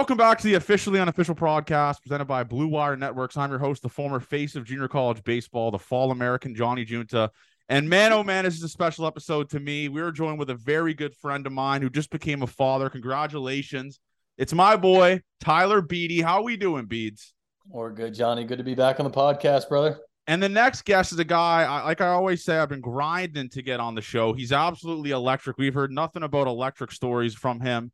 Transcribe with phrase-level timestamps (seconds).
[0.00, 3.36] Welcome back to the officially unofficial podcast presented by Blue Wire Networks.
[3.36, 7.30] I'm your host, the former face of junior college baseball, the fall American Johnny Junta.
[7.68, 9.90] And man, oh man, this is a special episode to me.
[9.90, 12.88] We are joined with a very good friend of mine who just became a father.
[12.88, 14.00] Congratulations.
[14.38, 16.24] It's my boy, Tyler Beede.
[16.24, 17.34] How are we doing, Beads?
[17.70, 18.44] Or good, Johnny.
[18.44, 19.98] Good to be back on the podcast, brother.
[20.26, 23.50] And the next guest is a guy, I, like I always say, I've been grinding
[23.50, 24.32] to get on the show.
[24.32, 25.58] He's absolutely electric.
[25.58, 27.92] We've heard nothing about electric stories from him.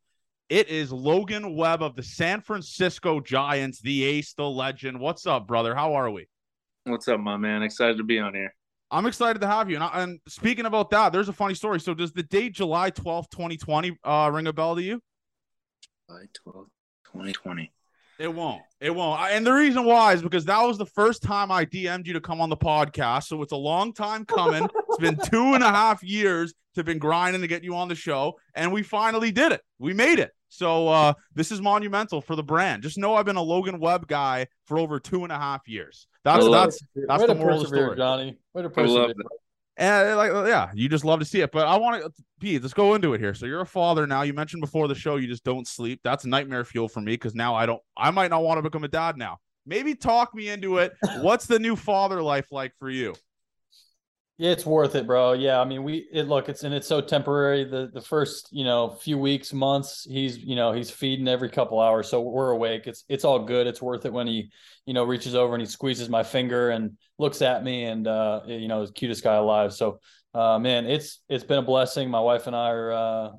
[0.49, 4.97] It is Logan Webb of the San Francisco Giants, the ace, the legend.
[4.97, 5.75] What's up, brother?
[5.75, 6.29] How are we?
[6.85, 7.63] What's up, my man?
[7.63, 8.53] Excited to be on here.
[8.89, 9.75] I'm excited to have you.
[9.75, 11.81] And, I, and speaking about that, there's a funny story.
[11.81, 15.01] So, does the date July 12th, 2020, uh, ring a bell to you?
[16.07, 16.69] July 12th,
[17.11, 17.69] 2020.
[18.17, 18.61] It won't.
[18.79, 19.19] It won't.
[19.29, 22.21] And the reason why is because that was the first time I DM'd you to
[22.21, 23.25] come on the podcast.
[23.25, 24.63] So it's a long time coming.
[24.89, 27.95] it's been two and a half years to been grinding to get you on the
[27.95, 29.61] show, and we finally did it.
[29.77, 30.31] We made it.
[30.49, 32.83] So uh, this is monumental for the brand.
[32.83, 36.07] Just know I've been a Logan Webb guy for over two and a half years.
[36.23, 37.97] That's that's that's Way the moral of the story.
[37.97, 38.37] Johnny.
[38.53, 39.13] Way to I love persevere.
[39.79, 41.51] And like, yeah, you just love to see it.
[41.51, 43.35] But I want to, Pete, let's go into it here.
[43.35, 44.23] So you're a father now.
[44.23, 45.99] You mentioned before the show you just don't sleep.
[46.03, 47.81] That's nightmare fuel for me because now I don't.
[47.95, 49.37] I might not want to become a dad now.
[49.67, 50.93] Maybe talk me into it.
[51.21, 53.13] What's the new father life like for you?
[54.39, 55.33] It's worth it, bro.
[55.33, 57.63] Yeah, I mean, we it look, it's and it's so temporary.
[57.63, 61.79] The the first, you know, few weeks, months, he's, you know, he's feeding every couple
[61.79, 62.85] hours, so we're awake.
[62.85, 63.65] It's it's all good.
[63.65, 64.51] It's worth it when he,
[64.85, 68.41] you know, reaches over and he squeezes my finger and looks at me, and uh,
[68.45, 69.73] you know, is cutest guy alive.
[69.73, 70.01] So,
[70.35, 72.07] uh, man, it's it's been a blessing.
[72.07, 73.29] My wife and I are uh,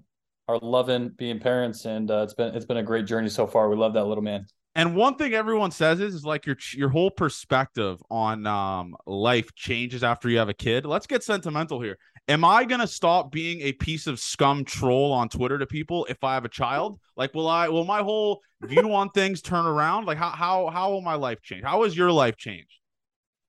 [0.48, 3.68] are loving being parents, and uh, it's been it's been a great journey so far.
[3.70, 4.48] We love that little man.
[4.74, 9.52] And one thing everyone says is, is like your your whole perspective on um, life
[9.54, 10.86] changes after you have a kid.
[10.86, 11.98] Let's get sentimental here.
[12.28, 16.22] Am I gonna stop being a piece of scum troll on Twitter to people if
[16.22, 17.00] I have a child?
[17.16, 17.68] Like, will I?
[17.68, 20.04] Will my whole view on things turn around?
[20.04, 21.64] Like, how how how will my life change?
[21.64, 22.78] How has your life changed?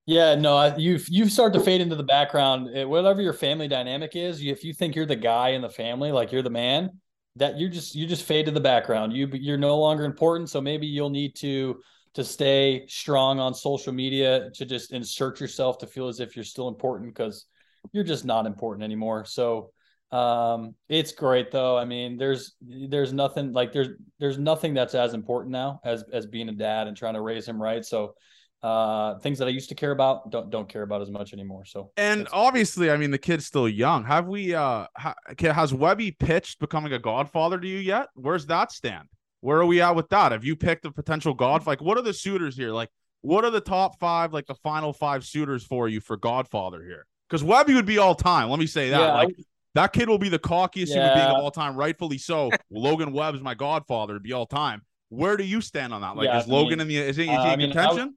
[0.06, 2.70] Yeah, no, I, you you start to fade into the background.
[2.76, 5.70] Eh, Whatever your family dynamic is, you, if you think you're the guy in the
[5.70, 7.00] family, like you're the man,
[7.40, 9.14] that you just you just fade to the background.
[9.14, 10.50] You you're no longer important.
[10.50, 11.82] So maybe you'll need to
[12.14, 16.46] to stay strong on social media to just insert yourself to feel as if you're
[16.46, 17.46] still important because
[17.94, 19.26] you're just not important anymore.
[19.26, 19.72] So
[20.12, 21.78] um it's great though.
[21.78, 23.90] I mean, there's there's nothing like there's
[24.20, 27.48] there's nothing that's as important now as as being a dad and trying to raise
[27.48, 27.86] him right.
[27.86, 28.16] So
[28.62, 31.64] uh things that i used to care about don't don't care about as much anymore
[31.64, 34.04] so And obviously, I mean, the kid's still young.
[34.04, 34.54] Have we?
[34.54, 38.08] uh ha, Has Webby pitched becoming a godfather to you yet?
[38.16, 39.08] Where's that stand?
[39.42, 40.34] Where are we at with that?
[40.34, 41.66] Have you picked a potential god?
[41.66, 42.72] Like, what are the suitors here?
[42.72, 42.90] Like,
[43.22, 47.06] what are the top five, like the final five suitors for you for godfather here?
[47.30, 48.50] Because Webby would be all time.
[48.50, 49.00] Let me say that.
[49.00, 49.36] Yeah, like,
[49.76, 52.52] that kid will be the cockiest human being of all time, rightfully so.
[52.72, 54.82] Logan webb's my godfather to be all time.
[55.10, 56.16] Where do you stand on that?
[56.18, 57.60] Like, Yeah, is I Logan mean, in the is he, is uh, he I in
[57.60, 58.16] mean, I contention?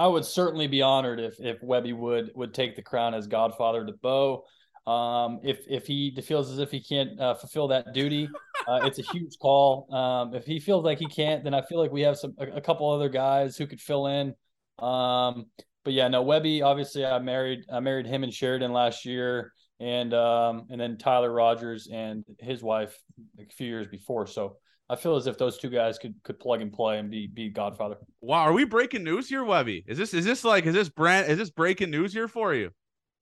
[0.00, 3.84] I would certainly be honored if if Webby would would take the crown as Godfather
[3.84, 4.44] to Bo.
[4.86, 8.26] Um, if if he feels as if he can't uh, fulfill that duty,
[8.66, 9.92] uh, it's a huge call.
[9.94, 12.46] Um, if he feels like he can't, then I feel like we have some a,
[12.46, 14.34] a couple other guys who could fill in.
[14.78, 15.44] Um,
[15.84, 16.62] but yeah, no, Webby.
[16.62, 21.30] Obviously, I married I married him and Sharidan last year, and um, and then Tyler
[21.30, 22.96] Rogers and his wife
[23.38, 24.26] a few years before.
[24.26, 24.56] So
[24.90, 27.48] I feel as if those two guys could could plug and play and be be
[27.48, 27.96] Godfather.
[28.20, 29.84] Wow, are we breaking news here, Webby?
[29.86, 32.70] Is this is this like is this brand is this breaking news here for you?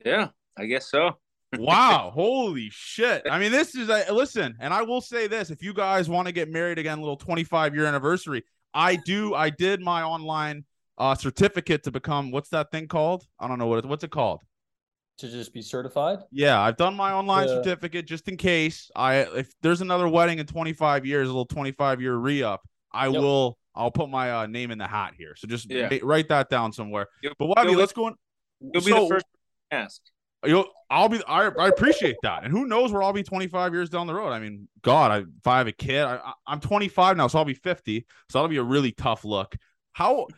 [0.02, 1.18] Yeah, I guess so.
[1.58, 3.26] wow, holy shit.
[3.30, 6.26] I mean, this is a listen, and I will say this if you guys want
[6.26, 10.64] to get married again, little 25 year anniversary, I do, I did my online
[10.96, 13.26] uh certificate to become what's that thing called?
[13.38, 14.40] I don't know what it, what's it called.
[15.18, 16.20] To just be certified?
[16.30, 17.54] Yeah, I've done my online Yeah.
[17.56, 18.88] certificate just in case.
[18.94, 22.62] I if there's another wedding in 25 years, a little 25 year re up,
[22.92, 23.20] I Yep.
[23.20, 23.58] will.
[23.74, 25.34] I'll put my uh, name in the hat here.
[25.36, 25.88] So just Yeah.
[25.90, 27.06] ma- write that down somewhere.
[27.22, 28.08] You'll- But Webby, you'll- let's go.
[28.08, 28.14] In,
[28.60, 29.26] You'll be the first
[29.70, 30.00] to ask.
[30.44, 31.20] You'll, I'll be.
[31.26, 34.30] I, I appreciate that, and who knows where I'll be 25 years down the road.
[34.30, 37.38] I mean, God, I, if I have a kid, I, I- I'm 25 now, so
[37.40, 38.06] I'll be 50.
[38.30, 39.56] So that'll be a really tough look.
[39.92, 40.28] How?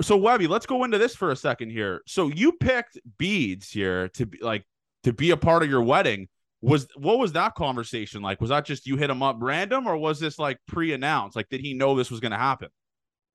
[0.00, 2.02] So Webby, let's go into this for a second here.
[2.06, 4.64] So you picked beads here to be like
[5.04, 6.28] to be a part of your wedding.
[6.62, 8.40] Was what was that conversation like?
[8.40, 11.36] Was that just you hit him up random, or was this like pre-announced?
[11.36, 12.68] Like, did he know this was going to happen?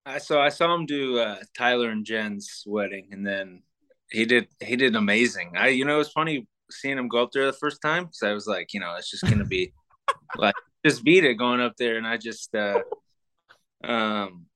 [0.05, 3.61] I so I saw him do uh, Tyler and Jen's wedding, and then
[4.11, 5.53] he did he did amazing.
[5.55, 8.23] I you know it was funny seeing him go up there the first time because
[8.23, 9.71] I was like, you know, it's just gonna be
[10.37, 12.81] like just beat it going up there, and I just uh,
[13.83, 14.47] um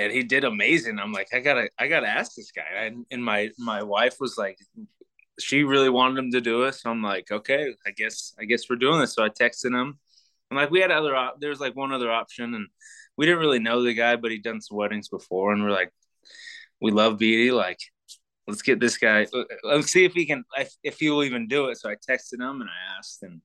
[0.00, 0.98] and he did amazing.
[0.98, 4.36] I'm like, I gotta I gotta ask this guy, and, and my my wife was
[4.38, 4.58] like.
[5.38, 8.68] She really wanted him to do it, so I'm like, okay, I guess I guess
[8.68, 9.14] we're doing this.
[9.14, 9.98] So I texted him.
[10.50, 12.66] I'm like, we had other op- there was like one other option, and
[13.16, 15.92] we didn't really know the guy, but he'd done some weddings before, and we're like,
[16.78, 17.52] we love Beede.
[17.54, 17.78] Like,
[18.46, 19.26] let's get this guy.
[19.62, 21.78] Let's see if he can, if, if he will even do it.
[21.78, 23.40] So I texted him and I asked, and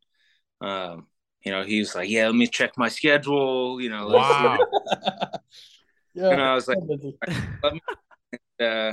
[0.59, 1.07] um,
[1.45, 3.79] you know, he was like, yeah, let me check my schedule.
[3.79, 5.29] You know, let's- Wow.
[6.15, 6.29] yeah.
[6.29, 6.79] And I was like,
[8.59, 8.91] uh,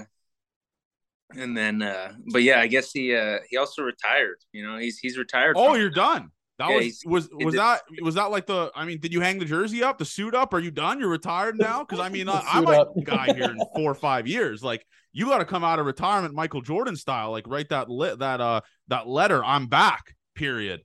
[1.34, 4.36] and then, uh, but yeah, I guess he uh, he also retired.
[4.52, 5.56] You know, he's he's retired.
[5.58, 6.30] Oh, you're done.
[6.58, 8.70] That Yeah, was he's- was it was did- that was that like the?
[8.74, 10.52] I mean, did you hang the jersey up, the suit up?
[10.52, 11.00] Are you done?
[11.00, 11.84] You're retired now?
[11.88, 12.96] Because I mean, I, I suit might up.
[12.96, 14.62] a guy here in four or five years.
[14.62, 14.84] Like
[15.14, 17.30] you got to come out of retirement, Michael Jordan style.
[17.30, 19.42] Like write that lit that uh that letter.
[19.44, 20.14] I'm back.
[20.34, 20.82] Period.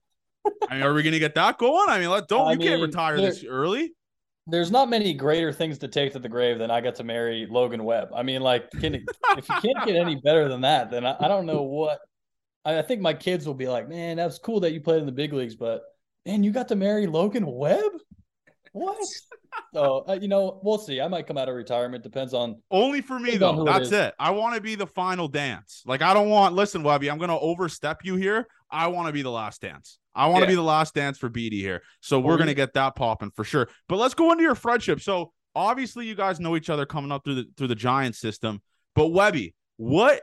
[0.70, 1.90] I mean, are we gonna get that going?
[1.90, 3.94] I mean, let don't I you can't retire this early.
[4.48, 7.48] There's not many greater things to take to the grave than I got to marry
[7.50, 8.10] Logan Webb.
[8.16, 9.06] I mean, like, can if
[9.50, 12.00] you can't get any better than that, then I, I don't know what.
[12.64, 15.06] I, I think my kids will be like, man, that's cool that you played in
[15.06, 15.84] the big leagues, but
[16.26, 17.92] man, you got to marry Logan Webb.
[18.72, 18.98] What?
[19.74, 21.02] So uh, you know, we'll see.
[21.02, 22.04] I might come out of retirement.
[22.04, 22.62] Depends on.
[22.70, 23.54] Only for me though.
[23.54, 24.14] who it That's it.
[24.20, 25.84] I want to be the final dance.
[25.86, 26.54] Like I don't want.
[26.54, 28.48] Listen, Webby, I'm gonna overstep you here.
[28.70, 30.00] I want to be the last dance.
[30.18, 30.52] I want to Yeah.
[30.52, 31.82] be the last dance for Beede here.
[32.02, 33.70] So we're gonna we- get that popping for sure.
[33.88, 35.00] But let's go into your friendship.
[35.00, 38.62] So obviously you guys know each other coming up through the through the Giants system.
[38.96, 40.22] But Webby, what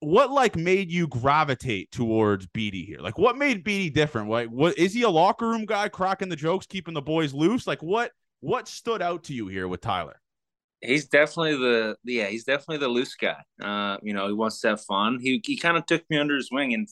[0.00, 2.98] what like made you gravitate towards Beede here?
[3.00, 4.28] Like what made Beede different?
[4.28, 7.66] Like what is he a locker room guy cracking the jokes, keeping the boys loose?
[7.66, 10.20] Like what what stood out to you here with Tyler?
[10.82, 14.68] he's definitely the yeah he's definitely the loose guy uh you know he wants to
[14.68, 16.86] have fun he he kind of took me under his wing and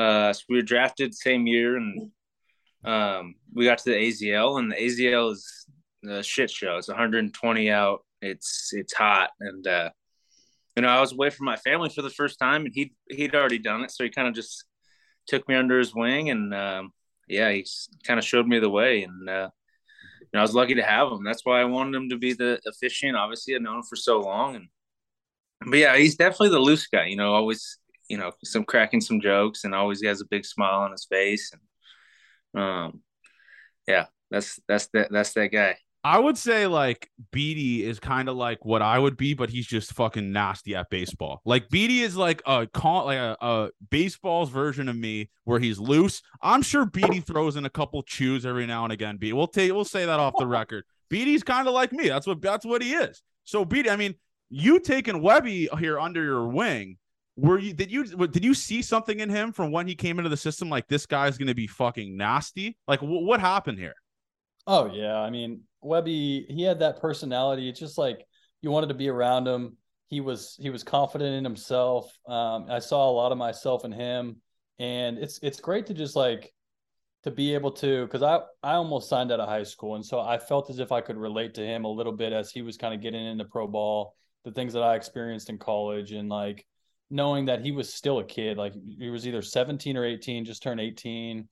[0.00, 2.10] uh so we were drafted same year and
[2.84, 5.66] um we got to the azl and the azl is
[6.08, 9.90] a shit show it's 120 out it's it's hot and uh
[10.76, 13.34] you know i was away from my family for the first time and he he'd
[13.34, 14.64] already done it so he kind of just
[15.26, 16.90] took me under his wing and um
[17.28, 17.66] yeah he
[18.04, 19.50] kind of showed me the way and uh
[20.32, 21.24] you know, I was lucky to have him.
[21.24, 23.16] That's why I wanted him to be the officiant.
[23.16, 24.68] Obviously, I've known him for so long, and
[25.66, 27.06] but yeah, he's definitely the loose guy.
[27.06, 27.79] You know, always
[28.10, 31.52] you know some cracking some jokes, and always has a big smile on his face.
[32.54, 33.02] And um,
[33.86, 35.76] yeah, that's that's that that's that guy.
[36.02, 39.66] I would say like Beede is kind of like what I would be, but he's
[39.66, 41.42] just fucking nasty at baseball.
[41.44, 45.78] Like Beede is like a con- like a, a baseball's version of me, where he's
[45.78, 46.22] loose.
[46.42, 49.18] I'm sure Beede throws in a couple chews every now and again.
[49.18, 50.84] Beede, we'll take we'll say that off the record.
[51.10, 52.08] Beede's kind of like me.
[52.08, 53.22] That's what that's what he is.
[53.44, 54.14] So Beede, I mean,
[54.48, 56.96] you taking Webby here under your wing.
[57.36, 60.28] Were you did you did you see something in him from when he came into
[60.28, 60.68] the system?
[60.68, 62.76] Like this guy's gonna be fucking nasty.
[62.86, 63.94] Like wh- what happened here?
[64.66, 67.68] Oh yeah, I mean Webby, he had that personality.
[67.68, 68.26] It's just like
[68.62, 69.76] you wanted to be around him.
[70.08, 72.12] He was he was confident in himself.
[72.26, 74.36] Um, I saw a lot of myself in him,
[74.78, 76.52] and it's it's great to just like
[77.22, 80.20] to be able to because I I almost signed out of high school, and so
[80.20, 82.76] I felt as if I could relate to him a little bit as he was
[82.76, 86.66] kind of getting into pro ball, the things that I experienced in college, and like
[87.10, 90.62] knowing that he was still a kid, like he was either 17 or 18, just
[90.62, 91.48] turned 18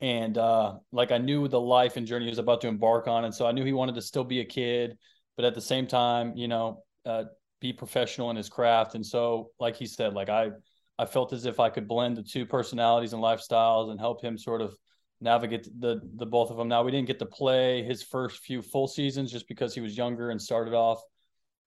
[0.00, 3.24] and uh like I knew the life and journey he was about to embark on,
[3.24, 4.98] and so I knew he wanted to still be a kid,
[5.36, 7.24] but at the same time, you know, uh,
[7.60, 8.94] be professional in his craft.
[8.94, 10.50] And so, like he said, like I
[10.98, 14.36] I felt as if I could blend the two personalities and lifestyles and help him
[14.36, 14.76] sort of
[15.20, 16.68] navigate the the both of them.
[16.68, 19.96] Now we didn't get to play his first few full seasons just because he was
[19.96, 21.02] younger and started off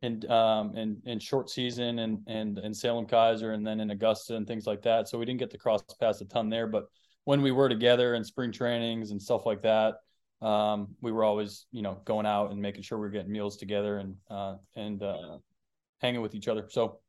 [0.01, 4.36] in um in in short season and and in Salem Keizer and then in Augusta
[4.36, 5.08] and things like that.
[5.08, 6.86] So we didn't get to cross paths a ton there, but
[7.24, 9.96] when we were together in spring trainings and stuff like that,
[10.42, 13.58] um, we were always you know going out and making sure we are getting meals
[13.58, 15.38] together and uh, and uh,
[16.00, 16.68] hanging with each other.
[16.70, 17.00] So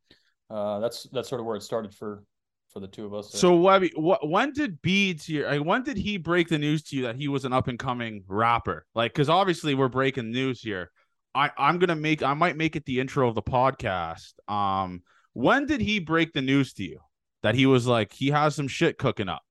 [0.50, 2.24] uh, that's that's sort of where it started for
[2.72, 3.32] for the two of us.
[3.32, 5.48] So Webby, what when did Beads here?
[5.48, 7.78] Like, when did he break the news to you that he was an up and
[7.78, 8.86] coming rapper?
[8.94, 10.90] Like, because obviously we're breaking news here.
[11.38, 14.32] I I'm gonna make I might make it the intro of the podcast.
[14.48, 15.02] Um,
[15.34, 16.98] when did he break the news to you
[17.44, 19.42] that he was like he has some shit cooking up?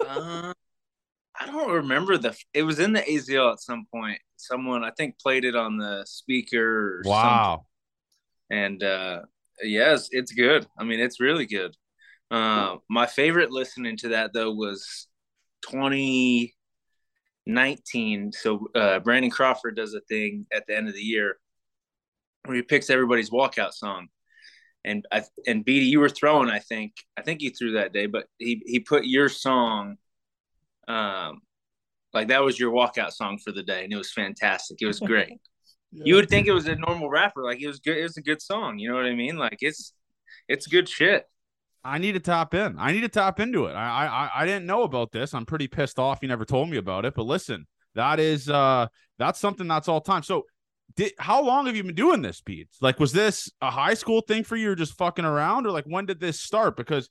[0.00, 0.54] uh,
[1.38, 2.34] I don't remember the.
[2.54, 4.18] It was in the AZL at some point.
[4.36, 7.02] Someone I think played it on the speaker.
[7.04, 7.66] wow.
[8.50, 8.64] Something.
[8.64, 9.20] And uh,
[9.62, 10.66] yes, it's good.
[10.78, 11.76] I mean, it's really good.
[12.30, 15.06] Uh, my favorite listening to that though was
[17.46, 18.32] 2019.
[18.32, 21.38] So uh, Brandon Crawford does a thing at the end of the year
[22.44, 24.08] where he picks everybody's walkout song.
[24.84, 26.50] And I and Beede, you were throwing.
[26.50, 29.96] I think I think you threw that day, but he he put your song
[30.88, 31.40] um,
[32.12, 34.82] like that was your walkout song for the day, and it was fantastic.
[34.82, 35.40] It was great.
[35.90, 36.02] yeah.
[36.04, 37.96] You would think it was a normal rapper, like it was good.
[37.96, 38.78] It was a good song.
[38.78, 39.38] You know what I mean?
[39.38, 39.94] Like it's
[40.48, 41.26] it's good shit.
[41.84, 42.76] I need to tap in.
[42.78, 43.72] I need to tap into it.
[43.72, 45.34] I I I didn't know about this.
[45.34, 46.20] I'm pretty pissed off.
[46.22, 47.14] You never told me about it.
[47.14, 48.86] But listen, that is uh
[49.18, 50.22] that's something that's all time.
[50.22, 50.44] So
[50.96, 52.68] did how long have you been doing this, Pete?
[52.80, 55.84] Like, was this a high school thing for you, or just fucking around, or like
[55.86, 56.76] when did this start?
[56.76, 57.08] Because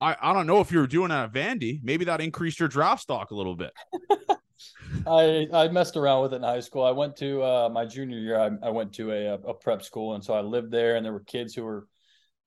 [0.00, 1.80] I, I don't know if you were doing that at Vandy.
[1.82, 3.72] Maybe that increased your draft stock a little bit.
[5.06, 6.84] I I messed around with it in high school.
[6.84, 8.38] I went to uh, my junior year.
[8.38, 10.96] I, I went to a, a prep school, and so I lived there.
[10.96, 11.86] And there were kids who were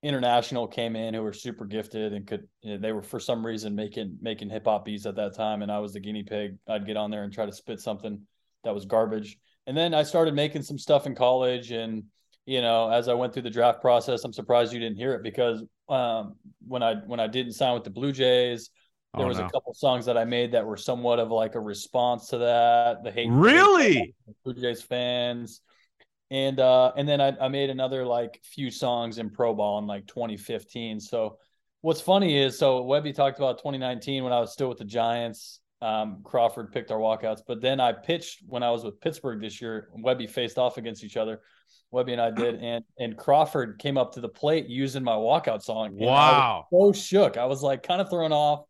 [0.06, 2.46] international came in who were super gifted and could.
[2.62, 5.62] You know, they were for some reason making making hip hop beats at that time,
[5.62, 6.56] and I was the guinea pig.
[6.68, 8.20] I'd get on there and try to spit something
[8.64, 9.38] that was garbage.
[9.66, 12.04] And then I started making some stuff in college, and
[12.46, 15.22] you know, as I went through the draft process, I'm surprised you didn't hear it
[15.22, 16.36] because um,
[16.66, 18.70] when I when I didn't sign with the Blue Jays,
[19.16, 19.46] there oh, was no.
[19.46, 23.02] a couple songs that I made that were somewhat of like a response to that.
[23.02, 25.60] The hate, really, Blue Jays fans,
[26.30, 29.86] and uh, and then I, I made another like few songs in pro ball in
[29.86, 31.00] like 2015.
[31.00, 31.38] So
[31.82, 35.60] what's funny is so Webby talked about 2019 when I was still with the Giants.
[35.82, 39.60] Um, Crawford picked our walkouts, but then I pitched when I was with Pittsburgh this
[39.60, 39.88] year.
[39.92, 41.42] Webby faced off against each other.
[41.90, 45.62] Webby and I did, and and Crawford came up to the plate using my walkout
[45.62, 45.90] song.
[45.94, 46.66] Wow!
[46.72, 47.36] so shook.
[47.36, 48.64] I was like kind of thrown off.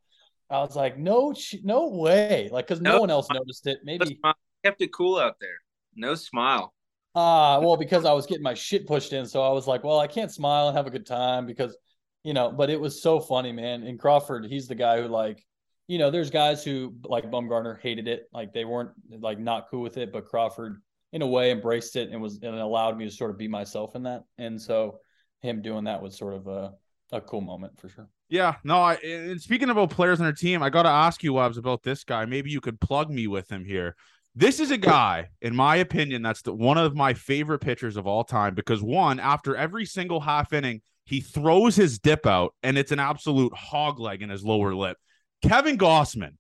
[0.51, 1.35] I was like, no,
[1.65, 3.79] no way, like because no, no, one else noticed it.
[3.83, 4.21] Maybe
[4.63, 5.57] kept it cool out there.
[5.95, 6.75] No smile.
[7.17, 9.99] Ah, well, because I was getting my shit pushed in, so I was like, well,
[9.99, 11.75] I can't smile and have a good time because,
[12.23, 12.53] you know.
[12.53, 13.85] But it was so funny, man.
[13.85, 15.43] And Crawford, he's the guy who like,
[15.89, 19.81] you know, there's guys who like Bumgarner hated it, like they weren't like not cool
[19.81, 20.83] with it, but Crawford
[21.15, 23.97] in a way embraced it and was and allowed me to sort of be myself
[23.97, 24.25] in that.
[24.37, 24.99] And so
[25.41, 26.75] him doing that was sort of a,
[27.13, 28.09] a cool moment for sure.
[28.29, 31.57] Yeah, no, I and speaking about players on our team, I gotta ask you, Webs,
[31.57, 32.27] about this guy.
[32.27, 33.97] Maybe you could plug me with him here.
[34.39, 38.07] This is a guy, in my opinion, that's the, one of my favorite pitchers of
[38.07, 42.77] all time because one, after every single half inning, he throws his dip out and
[42.77, 44.99] it's an absolute hog leg in his lower lip.
[45.41, 46.33] Kevin Gausman.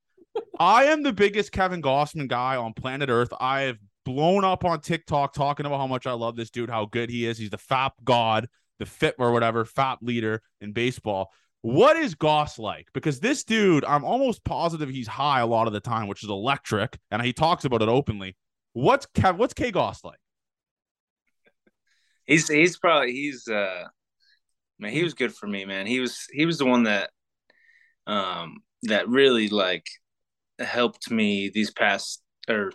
[0.60, 3.32] I am the biggest Kevin Gausman guy on planet Earth.
[3.40, 6.84] I have blown up on TikTok talking about how much I love this dude, how
[6.84, 7.38] good he is.
[7.38, 8.46] He's the FAP god,
[8.78, 11.30] the fit or whatever, FAP leader in baseball.
[11.62, 12.88] What is Goss like?
[12.92, 16.30] Because this dude, I'm almost positive he's high a lot of the time, which is
[16.30, 18.36] electric, and he talks about it openly.
[18.72, 20.18] What's Kev, what's K Goss like?
[22.26, 23.84] He's he's probably he's uh
[24.78, 25.86] man, he was good for me, man.
[25.86, 27.10] He was he was the one that
[28.06, 29.86] um that really like
[30.58, 32.70] helped me these past or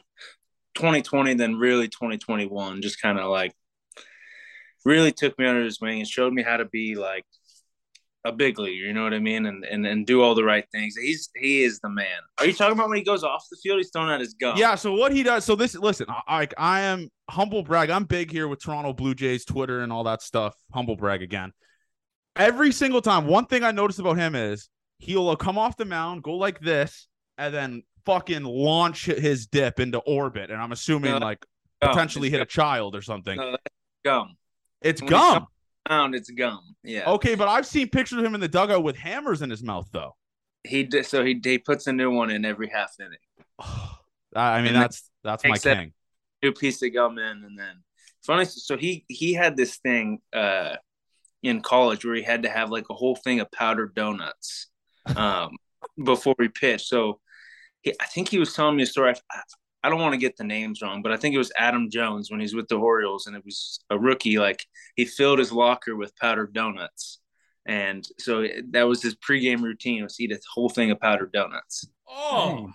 [0.76, 3.54] 2020, then really 2021, just kind of like
[4.86, 7.26] really took me under his wing and showed me how to be like
[8.24, 10.66] a big leaguer, you know what I mean, and and and do all the right
[10.72, 10.96] things.
[10.96, 12.20] He's he is the man.
[12.38, 13.78] Are you talking about when he goes off the field?
[13.78, 14.58] He's throwing out his gun.
[14.58, 14.76] Yeah.
[14.76, 15.44] So what he does.
[15.44, 17.90] So this listen, I I am humble brag.
[17.90, 20.56] I'm big here with Toronto Blue Jays Twitter and all that stuff.
[20.74, 21.52] Humble brag again.
[22.36, 25.86] Every single time, one thing I noticed about him is he'll uh, come off the
[25.86, 31.12] mound, go like this, and then fucking launch his dip into orbit, and I'm assuming
[31.12, 31.46] no, like
[31.82, 31.92] gum.
[31.92, 32.44] potentially it's hit gum.
[32.44, 33.38] a child or something.
[33.38, 33.58] No,
[34.06, 34.36] gum.
[34.82, 35.48] It's when gum.
[35.90, 36.76] Around, it's gum.
[36.84, 37.10] Yeah.
[37.12, 39.90] Okay, but I've seen pictures of him in the dugout with hammers in his mouth,
[39.92, 40.16] though.
[40.64, 43.18] He did, so he he puts a new one in every half inning.
[44.36, 45.94] I mean, and that's that's my king.
[46.44, 47.84] New piece of gum in, and then
[48.24, 48.46] funny.
[48.46, 50.76] So he he had this thing uh
[51.44, 54.68] in college where he had to have like a whole thing of powdered donuts
[55.16, 55.58] um
[56.04, 56.88] before he pitched.
[56.88, 57.20] So
[57.82, 59.16] he, I think he was telling me a story.
[59.32, 59.42] I,
[59.84, 62.30] I don't want to get the names wrong, but I think it was Adam Jones
[62.30, 64.38] when he's with the Orioles, and it was a rookie.
[64.38, 67.20] Like he filled his locker with powdered donuts,
[67.66, 71.32] and so eh, that was his pregame routine was eat a whole thing of powdered
[71.32, 71.88] donuts.
[72.08, 72.72] Oh,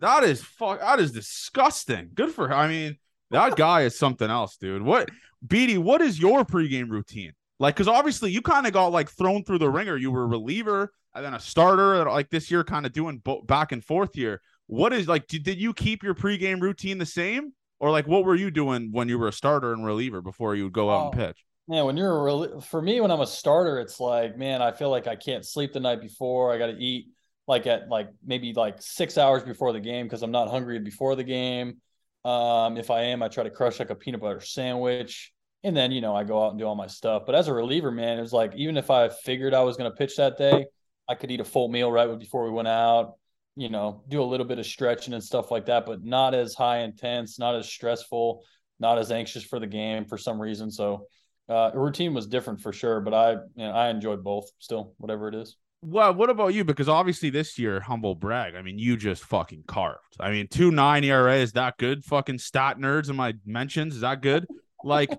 [0.00, 0.80] that is fuck.
[0.80, 2.10] That is disgusting.
[2.14, 2.52] Good for.
[2.52, 2.98] I mean,
[3.30, 4.82] that guy is something else, dude.
[4.82, 5.10] What,
[5.46, 5.78] Beede?
[5.78, 7.32] What is your pregame routine?
[7.60, 9.96] Like, because obviously you kind of got like thrown through the ringer.
[9.96, 12.04] You were a reliever and then a starter.
[12.04, 14.40] Like this year, kind of doing bo- back and forth here.
[14.68, 15.26] What is like?
[15.26, 18.90] Did, did you keep your pregame routine the same, or like what were you doing
[18.92, 21.10] when you were a starter and reliever before you would go out Oh.
[21.10, 21.44] and pitch?
[21.70, 24.72] Yeah, when you're a real, for me, when I'm a starter, it's like, man, I
[24.72, 26.50] feel like I can't sleep the night before.
[26.52, 27.08] I got to eat
[27.46, 31.14] like at like maybe like six hours before the game because I'm not hungry before
[31.16, 31.80] the game.
[32.24, 35.32] Um, if I am, I try to crush like a peanut butter sandwich,
[35.64, 37.22] and then you know I go out and do all my stuff.
[37.26, 39.90] But as a reliever, man, it was like even if I figured I was going
[39.90, 40.66] to pitch that day,
[41.08, 43.14] I could eat a full meal right before we went out.
[43.58, 46.54] You know, do a little bit of stretching and stuff like that, but not as
[46.54, 48.44] high intense, not as stressful,
[48.78, 50.70] not as anxious for the game for some reason.
[50.70, 51.06] So
[51.48, 55.28] uh, routine was different for sure, but I you know, I enjoyed both still, whatever
[55.28, 55.56] it is.
[55.80, 56.64] Well, what about you?
[56.64, 58.54] Because obviously this year, humble brag.
[58.54, 60.16] I mean, you just fucking carved.
[60.20, 62.04] I mean, two nine ERA is that good?
[62.04, 64.46] Fucking stat nerds in my mentions is that good?
[64.84, 65.10] Like,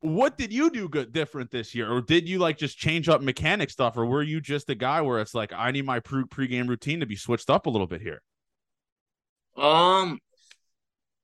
[0.00, 3.20] what did you do good different this year, or did you like just change up
[3.20, 6.24] mechanic stuff, or were you just a guy where it's like I need my pre
[6.24, 8.22] pregame routine to be switched up a little bit here?
[9.56, 10.20] Um,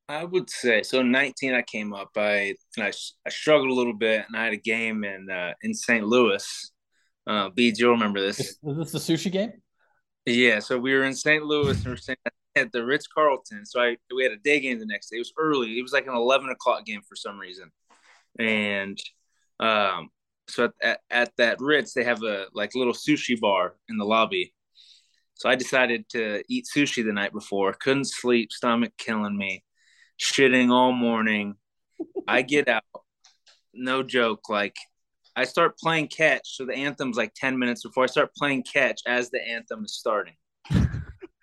[0.09, 1.03] I would say so.
[1.03, 2.11] 19, I came up.
[2.17, 2.93] I and I,
[3.25, 6.05] I struggled a little bit, and I had a game in uh, in St.
[6.05, 6.73] Louis.
[7.27, 8.39] Uh, Beads, you'll remember this.
[8.41, 9.53] Is, is this the sushi game?
[10.27, 11.43] Yeah, so we were in St.
[11.43, 12.19] Louis and we are staying
[12.57, 13.65] at the Ritz Carlton.
[13.67, 15.17] So I we had a day game the next day.
[15.17, 15.79] It was early.
[15.79, 17.71] It was like an eleven o'clock game for some reason,
[18.39, 18.99] and
[19.61, 20.09] um,
[20.49, 24.05] so at, at, at that Ritz they have a like little sushi bar in the
[24.05, 24.53] lobby.
[25.35, 27.73] So I decided to eat sushi the night before.
[27.73, 29.65] Couldn't sleep, stomach killing me,
[30.21, 31.55] shitting all morning.
[32.29, 32.85] I get out,
[33.73, 34.77] no joke, like
[35.37, 36.57] I start playing catch.
[36.57, 39.95] So the anthem's like 10 minutes before I start playing catch as the anthem is
[39.95, 40.35] starting.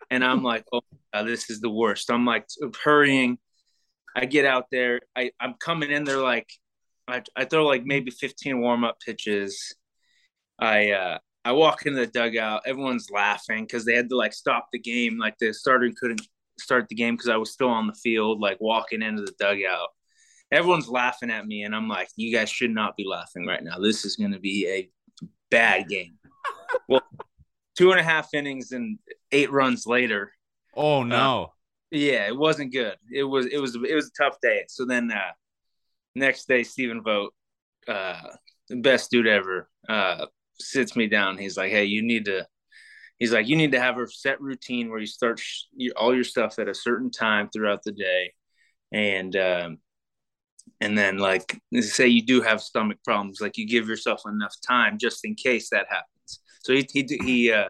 [0.09, 0.81] and I'm like, oh,
[1.13, 2.09] God, this is the worst.
[2.09, 2.47] I'm like
[2.83, 3.37] hurrying.
[4.15, 5.01] I get out there.
[5.15, 6.47] I, I'm coming in there like,
[7.11, 9.75] I, I throw like maybe 15 warm up pitches.
[10.59, 12.63] I, uh, I walk into the dugout.
[12.65, 15.17] Everyone's laughing because they had to like stop the game.
[15.17, 16.21] Like the starter couldn't
[16.59, 19.89] start the game because I was still on the field, like walking into the dugout
[20.51, 23.77] everyone's laughing at me and i'm like you guys should not be laughing right now
[23.79, 24.89] this is going to be a
[25.49, 26.17] bad game
[26.87, 27.01] well
[27.77, 28.99] two and a half innings and
[29.31, 30.31] eight runs later
[30.73, 31.51] Oh no!
[31.89, 35.11] yeah it wasn't good it was it was it was a tough day so then
[35.11, 35.31] uh
[36.15, 37.33] next day stephen vogt
[37.87, 38.21] uh
[38.69, 40.25] best dude ever uh
[40.61, 41.37] sits me down.
[41.37, 42.47] He's like hey you need to
[43.17, 45.63] he's like you need to have a set routine where you start sh-
[45.95, 48.33] all your stuff at a certain time throughout the day.
[48.91, 49.77] And um
[50.79, 54.97] and then like say you do have stomach problems like you give yourself enough time
[54.97, 56.39] just in case that happens.
[56.63, 57.69] So he he he uh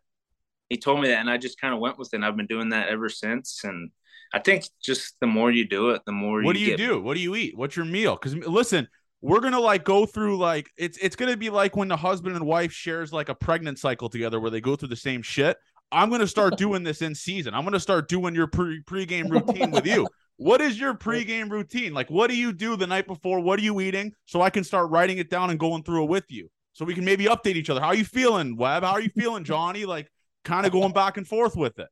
[0.70, 2.48] he told me that and i just kind of went with it and i've been
[2.48, 3.92] doing that ever since and
[4.34, 7.02] i think just the more you do it the more What do you get- do?
[7.02, 7.58] What do you eat?
[7.58, 8.16] What's your meal?
[8.22, 8.88] Because listen,
[9.22, 12.46] we're gonna like go through like it's it's gonna be like when the husband and
[12.46, 15.58] wife shares like a pregnant cycle together where they go through the same shit.
[15.92, 17.54] I'm gonna start doing this in season.
[17.54, 20.08] I'm gonna start doing your pre pregame routine with you.
[20.38, 21.94] What is your pregame routine?
[21.94, 23.40] Like, what do you do the night before?
[23.42, 24.12] What are you eating?
[24.26, 26.50] So I can start writing it down and going through it with you.
[26.74, 27.80] So we can maybe update each other.
[27.80, 28.82] How are you feeling, Webb?
[28.82, 29.86] How are you feeling, Johnny?
[29.86, 30.10] Like,
[30.44, 31.90] kind of going back and forth with it.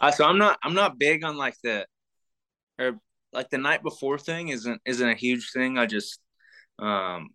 [0.00, 1.86] Uh, so I'm not I'm not big on like the
[2.78, 2.98] or
[3.32, 5.78] like the night before thing isn't isn't a huge thing.
[5.78, 6.20] I just
[6.78, 7.30] um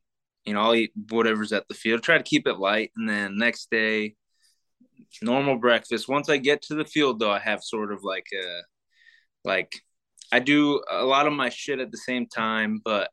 [0.45, 2.03] you know I'll eat whatever's at the field.
[2.03, 4.15] Try to keep it light, and then next day
[5.21, 6.07] normal breakfast.
[6.07, 8.61] Once I get to the field though, I have sort of like a
[9.43, 9.73] like
[10.31, 13.09] I do a lot of my shit at the same time, but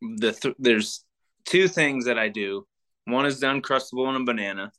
[0.00, 1.04] the th- there's
[1.44, 2.66] two things that I do.
[3.06, 4.72] One is the uncrustable and a banana.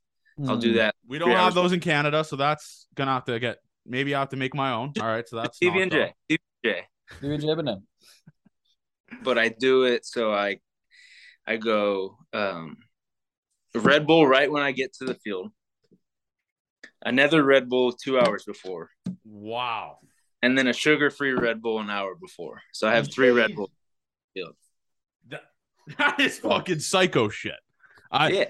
[0.47, 0.59] I'll Hmm.
[0.59, 0.95] do that.
[1.07, 3.59] We don't have those in Canada, so that's gonna have to get.
[3.85, 4.93] Maybe I have to make my own.
[4.99, 6.35] All right, so that's PB and knocked J.
[6.35, 6.39] off.
[6.63, 6.87] PB&J.
[7.21, 7.87] Do it, Jeb, and then.
[9.23, 10.59] but I do it so I
[11.47, 12.77] I go um
[13.73, 15.51] Red Bull right when I get to the field.
[17.03, 18.89] Another Red Bull two hours before.
[19.25, 19.99] Wow.
[20.41, 22.61] And then a sugar free Red Bull an hour before.
[22.73, 23.71] So I have three Red Bull.
[25.27, 25.41] That,
[25.97, 27.59] that is fucking psycho shit.
[28.11, 28.45] I Yeah.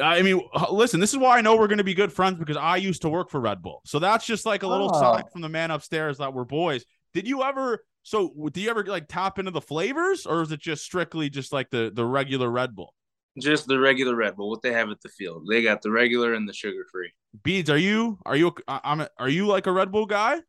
[0.00, 2.56] I mean, listen, this is why I know we're going to be good friends because
[2.56, 3.82] I used to work for Red Bull.
[3.84, 5.00] So that's just like a little Oh.
[5.00, 6.84] sign from the man upstairs that we're boys.
[7.14, 7.84] Did you ever?
[8.04, 11.52] So, do you ever like tap into the flavors, or is it just strictly just
[11.52, 12.94] like the the regular Red Bull?
[13.38, 15.46] Just the regular Red Bull, what they have at the field.
[15.48, 17.12] They got the regular and the sugar free.
[17.44, 20.40] Beads, are you are you I'm are you like a Red Bull guy?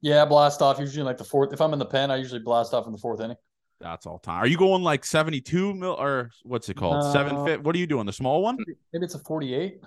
[0.00, 1.52] Yeah, blast off usually like the fourth.
[1.52, 3.36] If I'm in the pen, I usually blast off in the fourth inning.
[3.82, 4.38] That's all time.
[4.42, 7.02] Are you going like 72 mil or what's it called?
[7.02, 7.62] Uh, Seven fit.
[7.62, 8.06] What are you doing?
[8.06, 8.56] The small one?
[8.92, 9.80] Maybe it's a 48.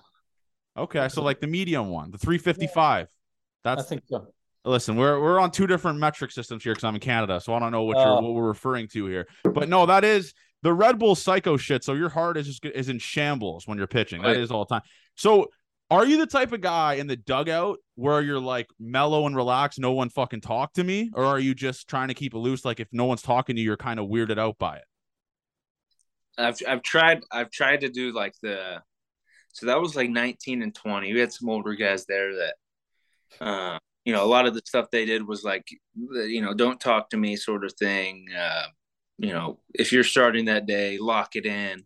[0.77, 3.05] Okay, so like the medium one, the 355.
[3.05, 3.10] I
[3.63, 4.27] That's think so.
[4.65, 4.97] listen.
[4.97, 7.71] We're we're on two different metric systems here because I'm in Canada, so I don't
[7.71, 8.19] know what you're Oh.
[8.21, 9.27] what we're referring to here.
[9.45, 11.86] But no, that is the Red Bull psycho shit.
[11.86, 14.21] So your heart is just is in shambles when you're pitching.
[14.21, 14.38] That Right.
[14.38, 14.81] is all the time.
[15.15, 15.47] So
[15.91, 19.80] are you the type of guy in the dugout where you're like mellow and relaxed,
[19.80, 22.65] no one fucking talk to me, or are you just trying to keep it loose?
[22.65, 24.84] Like if no one's talking to you, you're kind of weirded out by it.
[26.38, 28.82] I've I've tried I've tried to do like the
[29.54, 31.13] so that was like 19 and 20.
[31.13, 32.56] We had some older guys there that
[33.39, 36.80] uh you know a lot of the stuff they did was like you know don't
[36.80, 38.65] talk to me sort of thing uh
[39.17, 41.84] you know if you're starting that day lock it in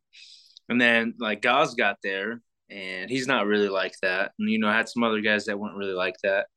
[0.67, 4.67] and then like Gaz got there and he's not really like that and you know
[4.67, 6.47] I had some other guys that weren't really like that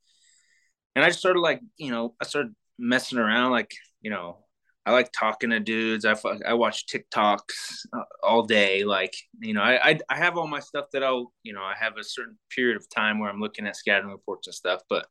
[0.94, 4.38] and I just started like you know I started messing around like you know
[4.84, 6.04] I like talking to dudes.
[6.04, 8.82] I, I watch TikToks uh, all day.
[8.82, 11.74] Like, you know, I, I, I have all my stuff that I'll, you know, I
[11.78, 15.06] have a certain period of time where I'm looking at scouting reports and stuff, but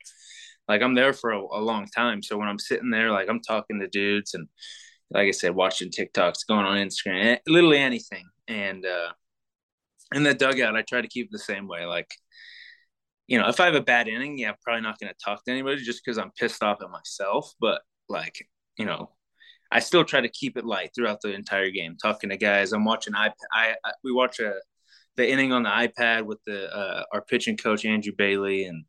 [0.68, 2.22] like I'm there for a, a long time.
[2.22, 4.48] So when I'm sitting there, like I'm talking to dudes and
[5.10, 8.26] like I said, watching TikToks, going on Instagram, literally anything.
[8.48, 9.12] And, uh,
[10.14, 11.86] in the dugout, I try to keep it the same way.
[11.86, 12.12] Like,
[13.28, 15.44] you know, if I have a bad inning, yeah, I'm probably not going to talk
[15.46, 17.54] to anybody just because I'm pissed off at myself.
[17.60, 18.48] But like,
[18.78, 19.12] you know,
[19.72, 21.96] I still try to keep it light throughout the entire game.
[22.02, 23.16] Talking to guys, I'm watching.
[23.16, 24.56] I, I, we watch a
[25.18, 28.86] the inning on the iPad with the uh, our pitching coach Andrew Bailey, and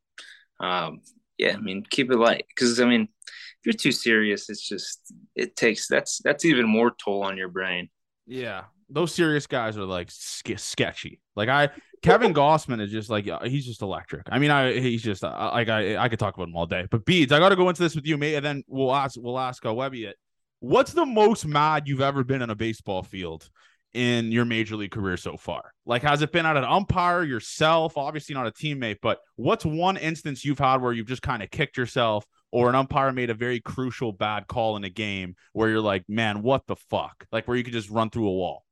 [0.61, 1.01] um,
[1.39, 5.13] yeah, I mean, keep it light because I mean, if you're too serious, it's just
[5.35, 7.89] it takes that's that's even more toll on your brain.
[8.27, 11.21] Yeah, those serious guys are like sk- sketchy.
[11.35, 11.71] Like I,
[12.03, 14.27] Kevin Gausman is just like uh, he's just electric.
[14.31, 16.87] I mean, I he's just uh, like I I could talk about him all day.
[16.91, 19.17] But Beads, I got to go into this with you, mate, and then we'll ask
[19.19, 20.17] we'll ask uh, Webby it.
[20.61, 23.49] What's the most mad you've ever been in a baseball field
[23.95, 25.73] in your major league career so far?
[25.85, 27.99] Like, has it been at an umpire yourself?
[27.99, 31.51] Obviously not a teammate, but what's one instance you've had where you've just kind of
[31.51, 32.25] kicked yourself?
[32.53, 36.05] Or an umpire made a very crucial bad call in a game where you're like,
[36.07, 37.27] man, what the fuck?
[37.33, 38.65] Like where you could just run through a wall.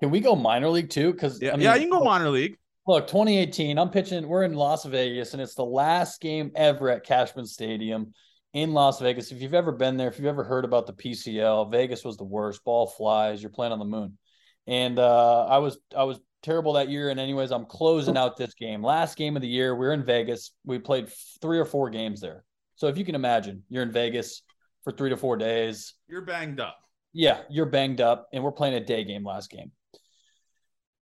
[0.00, 1.12] Can we go minor league too?
[1.12, 2.56] Because Yeah, yeah, you can go minor league.
[2.86, 4.26] Look, 2018, I'm pitching.
[4.26, 8.12] We're in Las Vegas, and it's the last game ever at Cashman Stadium
[8.54, 9.30] in Las Vegas.
[9.30, 12.24] If you've ever been there, if you've ever heard about the PCL, Vegas was the
[12.24, 12.64] worst.
[12.64, 13.42] Ball flies.
[13.42, 14.18] You're playing on the moon,
[14.66, 17.10] and uh, I was I was terrible that year.
[17.10, 18.82] And anyways, I'm closing out this game.
[18.82, 19.76] Last game of the year.
[19.76, 20.52] We're in Vegas.
[20.64, 21.10] We played
[21.42, 22.44] three or four games there.
[22.76, 24.42] So if you can imagine, you're in Vegas
[24.84, 25.94] for three to four days.
[26.08, 26.78] You're banged up.
[27.12, 29.72] Yeah, you're banged up, and we're playing a day game last game.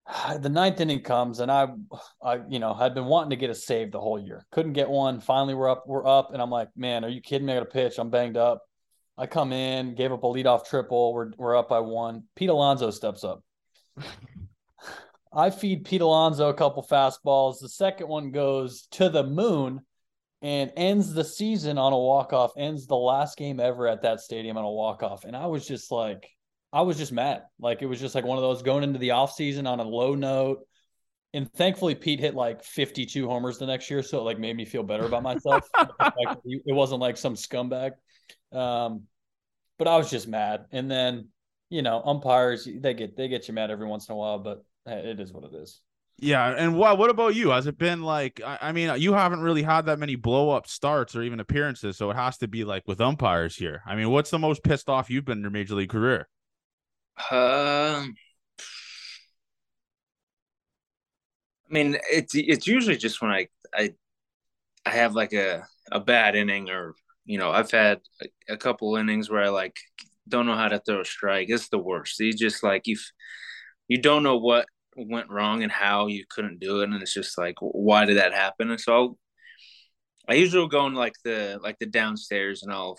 [0.41, 1.69] The ninth inning comes, and I,
[2.23, 4.47] I, you know, had been wanting to get a save the whole year.
[4.51, 5.21] Couldn't get one.
[5.21, 5.85] Finally, we're up.
[5.87, 7.53] We're up, and I'm like, man, are you kidding me?
[7.53, 7.99] I got to pitch.
[7.99, 8.63] I'm banged up.
[9.17, 11.13] I come in, gave up a leadoff triple.
[11.13, 12.25] We're we're up by one.
[12.37, 13.43] Pete Alonso steps up.
[15.33, 17.61] I feed Pete Alonso a couple fastballs.
[17.61, 19.81] The second one goes to the moon
[20.41, 24.21] and ends the season on a walk off, ends the last game ever at that
[24.21, 25.25] stadium on a walk off.
[25.25, 26.31] And I was just like,
[26.73, 27.43] I was just mad.
[27.59, 30.15] Like it was just like one of those going into the offseason on a low
[30.15, 30.67] note.
[31.35, 34.03] And thankfully, Pete hit like 52 homers the next year.
[34.03, 35.69] So it like made me feel better about myself.
[36.01, 37.93] like, it wasn't like some scumbag.
[38.53, 39.03] Um,
[39.79, 40.67] but I was just mad.
[40.73, 41.29] And then,
[41.71, 44.65] you know, umpires, they get they get you mad every once in a while, but
[44.87, 45.81] it is what it is.
[46.21, 47.51] Yeah, and what what about you?
[47.51, 48.41] Has it been like?
[48.45, 51.97] I, I mean, you haven't really had that many blow up starts or even appearances,
[51.97, 53.83] so it has to be like with umpires here.
[53.87, 56.27] I mean, what's the most pissed off you've been in your major league career?
[57.31, 58.15] Um,
[61.71, 63.95] I mean, it's it's usually just when I I
[64.87, 66.95] I have like a a bad inning, or
[67.27, 69.77] you know, I've had a, a couple innings where I like
[70.29, 71.49] don't know how to throw a strike.
[71.51, 72.21] It's the worst.
[72.21, 72.97] You just like you
[73.89, 77.39] you don't know what went wrong and how you couldn't do it, and it's just
[77.39, 78.71] like why did that happen?
[78.71, 79.19] And so I'll,
[80.29, 82.99] I usually go in like the like the downstairs, and I'll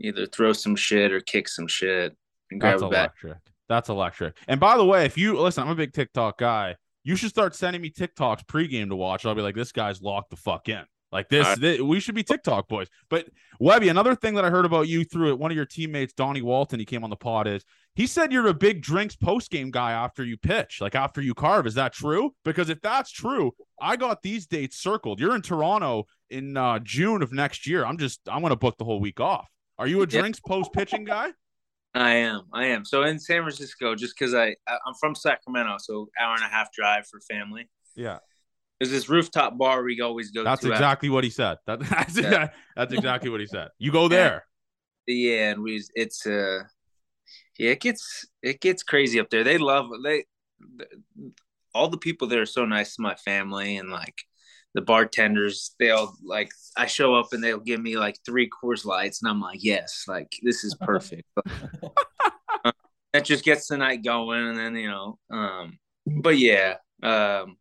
[0.00, 2.16] either throw some shit or kick some shit
[2.52, 2.98] and grab That's a bat.
[2.98, 3.38] electric.
[3.68, 4.36] That's electric.
[4.48, 6.76] And by the way, if you listen, I'm a big TikTok guy.
[7.04, 9.26] You should start sending me TikToks pregame to watch.
[9.26, 10.84] I'll be like, this guy's locked the fuck in.
[11.10, 11.58] Like this, right.
[11.58, 12.88] thi- we should be TikTok boys.
[13.10, 13.28] But
[13.60, 16.40] Webby, another thing that I heard about you through it, one of your teammates, Donnie
[16.40, 19.70] Walton, he came on the pod, is he said you're a big drinks post game
[19.70, 21.66] guy after you pitch, like after you carve.
[21.66, 22.34] Is that true?
[22.46, 25.20] Because if that's true, I got these dates circled.
[25.20, 27.84] You're in Toronto in uh, June of next year.
[27.84, 29.48] I'm just, I'm gonna book the whole week off.
[29.78, 31.32] Are you a drinks post pitching guy?
[31.94, 32.42] I am.
[32.52, 32.84] I am.
[32.84, 36.72] So in San Francisco, just because I I'm from Sacramento, so hour and a half
[36.72, 37.68] drive for family.
[37.94, 38.18] Yeah.
[38.80, 41.58] There's this rooftop bar we always go That's exactly what he said.
[41.66, 42.48] That, that's, Yeah.
[42.74, 43.68] that's exactly what he said.
[43.78, 44.46] You go there.
[45.06, 46.60] Yeah, and we it's uh
[47.58, 49.44] yeah, it gets it gets crazy up there.
[49.44, 50.24] They love they
[51.74, 54.22] all the people there are so nice to my family and like
[54.74, 59.22] the bartenders, they'll like I show up and they'll give me like three Coors Lights
[59.22, 61.24] and I'm like, yes, like this is perfect.
[62.64, 62.70] Uh,
[63.12, 67.56] that just gets the night going and then you know, um but yeah, um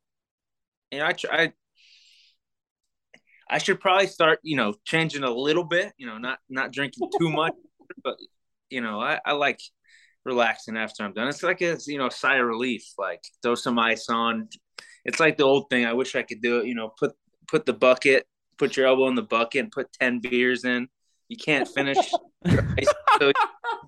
[0.91, 1.53] you know, I try
[3.49, 7.09] I should probably start, you know, changing a little bit, you know, not not drinking
[7.19, 7.53] too much,
[8.03, 8.15] but
[8.69, 9.59] you know, I, I like
[10.25, 11.27] relaxing after I'm done.
[11.27, 12.85] It's like a you know sigh of relief.
[12.97, 14.47] Like throw some ice on.
[15.05, 15.85] It's like the old thing.
[15.85, 16.67] I wish I could do it.
[16.67, 17.13] You know, put
[17.47, 18.25] put the bucket,
[18.57, 20.87] put your elbow in the bucket, and put ten beers in.
[21.27, 21.97] You can't finish
[22.45, 23.31] your ice until-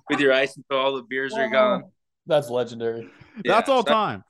[0.10, 1.84] with your ice until all the beers are gone.
[2.26, 3.10] That's legendary.
[3.44, 4.24] That's all so time.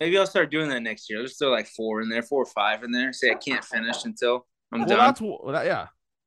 [0.00, 1.18] Maybe I'll start doing that next year.
[1.20, 3.12] There's still like four in there, four or five in there.
[3.12, 4.98] Say I can't finish until I'm Well, done.
[4.98, 5.44] that's wh-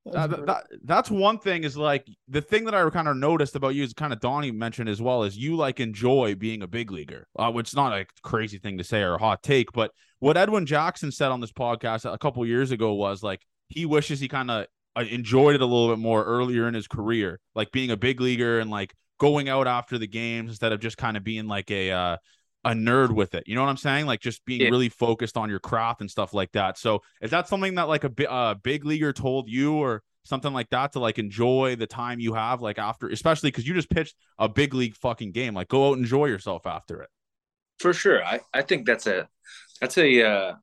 [0.06, 0.46] that.
[0.46, 3.84] That, that's one thing is like the thing that I kind of noticed about you
[3.84, 7.28] is kind of Donnie mentioned as well is you like enjoy being a big leaguer,
[7.38, 10.38] uh, which is not a crazy thing to say or a hot take, but what
[10.38, 14.28] Edwin Jackson said on this podcast a couple years ago was like he wishes he
[14.28, 17.92] kind of uh, enjoyed it a little bit more earlier in his career, like being
[17.92, 21.24] a big leaguer and like going out after the games instead of just kind of
[21.24, 22.18] being like a uh,
[22.66, 23.44] a nerd with it.
[23.48, 24.08] You know what I'm saying?
[24.08, 24.70] Like just being Yeah.
[24.70, 26.78] really focused on your craft and stuff like that.
[26.78, 30.70] So is that something that like a uh, big leaguer told you or something like
[30.72, 34.16] that to like enjoy the time you have like after, especially because you just pitched
[34.40, 35.54] a big league fucking game.
[35.54, 37.10] Like go out and enjoy yourself after it.
[37.80, 39.28] for sure i i think that's a
[39.82, 40.54] that's a uh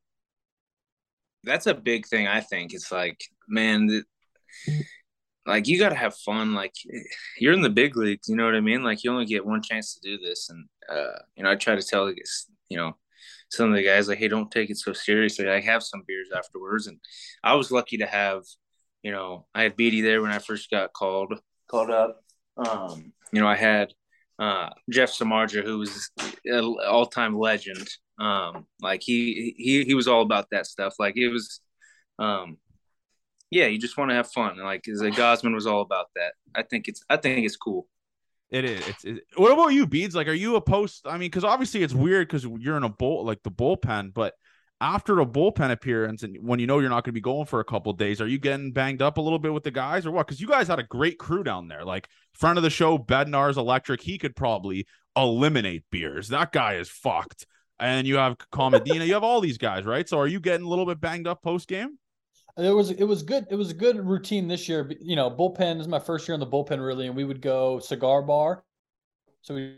[1.44, 4.04] that's a big thing i think it's like man th-
[5.46, 6.72] like you got to have fun like
[7.38, 9.60] you're in the big leagues you know what i mean like you only get one
[9.62, 12.11] chance to do this and uh you know i try to tell
[12.68, 12.97] you know
[13.51, 16.31] some of the guys like hey don't take it so seriously I have some beers
[16.35, 16.99] afterwards and
[17.45, 18.42] i was lucky to have
[19.03, 22.23] you know i had Beede there when i first got called called up
[22.57, 23.92] um you know i had
[24.42, 26.11] uh, Jeff Samardzija, who was
[26.45, 27.88] an all-time legend.
[28.18, 30.95] Um, like he he he was all about that stuff.
[30.99, 31.61] Like it was,
[32.18, 32.59] um,
[33.51, 34.59] yeah, you just want to have fun.
[34.59, 36.33] Like the Gausman was all about that.
[36.55, 37.87] I think it's I think it's cool.
[38.52, 38.86] It is.
[38.86, 39.04] It's.
[39.04, 40.14] It, what about you, Beads?
[40.14, 41.06] Like, are you a post?
[41.06, 44.34] I mean, because obviously it's weird because you're in a bull like the bullpen, but
[44.82, 47.60] after a bullpen appearance and when you know you're not going to be going for
[47.60, 50.10] a couple days, are you getting banged up a little bit with the guys or
[50.10, 50.26] what?
[50.26, 51.84] Because you guys had a great crew down there.
[51.84, 54.02] Like front of the show, Bednar's electric.
[54.02, 54.86] He could probably
[55.16, 56.28] eliminate beers.
[56.28, 57.46] That guy is fucked.
[57.80, 59.06] And you have Comadina.
[59.06, 60.06] you have all these guys, right?
[60.06, 61.96] So are you getting a little bit banged up post game?
[62.58, 63.46] It was it was good.
[63.50, 64.90] It was a good routine this year.
[65.00, 67.78] You know, bullpen is my first year in the bullpen really, and we would go
[67.78, 68.62] cigar bar.
[69.40, 69.76] So we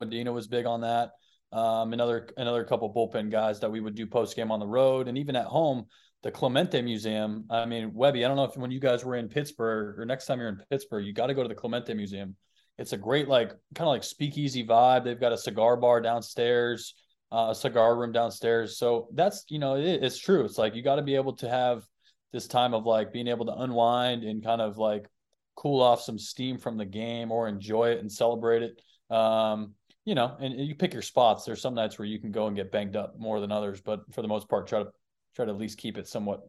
[0.00, 1.12] Medina was big on that.
[1.52, 5.08] Um, another another couple bullpen guys that we would do post game on the road,
[5.08, 5.86] and even at home,
[6.22, 7.44] the Clemente Museum.
[7.50, 10.26] I mean, Webby, I don't know if when you guys were in Pittsburgh or next
[10.26, 12.36] time you're in Pittsburgh, you got to go to the Clemente Museum.
[12.78, 15.04] It's a great like kind of like speakeasy vibe.
[15.04, 16.94] They've got a cigar bar downstairs
[17.30, 18.78] uh, a cigar room downstairs.
[18.78, 20.44] So that's you know it, it's true.
[20.44, 21.84] It's like you got to be able to have
[22.32, 25.08] this time of like being able to unwind and kind of like
[25.56, 29.14] cool off some steam from the game or enjoy it and celebrate it.
[29.14, 31.44] Um, you know, and you pick your spots.
[31.44, 34.00] There's some nights where you can go and get banged up more than others, but
[34.14, 34.90] for the most part, try to
[35.34, 36.40] try to at least keep it somewhat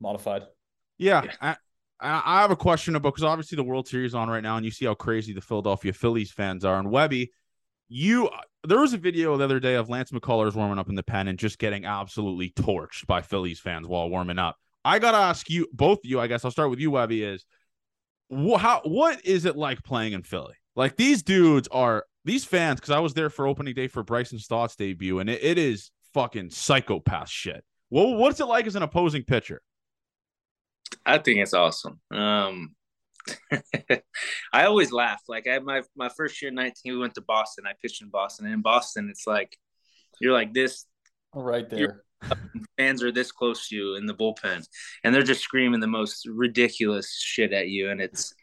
[0.00, 0.42] modified.
[0.98, 1.22] Yeah.
[1.24, 1.32] Yeah.
[1.40, 1.56] I,
[2.00, 4.56] I I have a question about because obviously the World Series is on right now,
[4.56, 6.78] and you see how crazy the Philadelphia Phillies fans are.
[6.78, 7.32] And Webby,
[7.90, 8.30] you
[8.64, 11.28] there was a video the other day of Lance McCullers warming up in the pen
[11.28, 14.56] and just getting absolutely torched by Phillies fans while warming up.
[14.84, 17.24] I gotta ask you, both of you, I guess I'll start with you, Webby.
[17.24, 17.44] Is
[18.30, 20.54] wh- how what is it like playing in Philly?
[20.76, 24.38] Like these dudes are these fans because I was there for opening day for Bryson
[24.38, 27.64] Stott's debut, and it, it is fucking psychopath shit.
[27.90, 29.60] Well, what's it like as an opposing pitcher?
[31.04, 32.00] I think it's awesome.
[32.10, 32.74] Um,
[34.52, 35.22] I always laugh.
[35.28, 37.64] Like I my my first year 19, we went to Boston.
[37.66, 39.56] I pitched in Boston, and in Boston, it's like
[40.20, 40.86] you're like this.
[41.34, 42.02] Right there.
[42.76, 44.66] Fans are this close to you in the bullpen,
[45.04, 48.34] and they're just screaming the most ridiculous shit at you, and it's.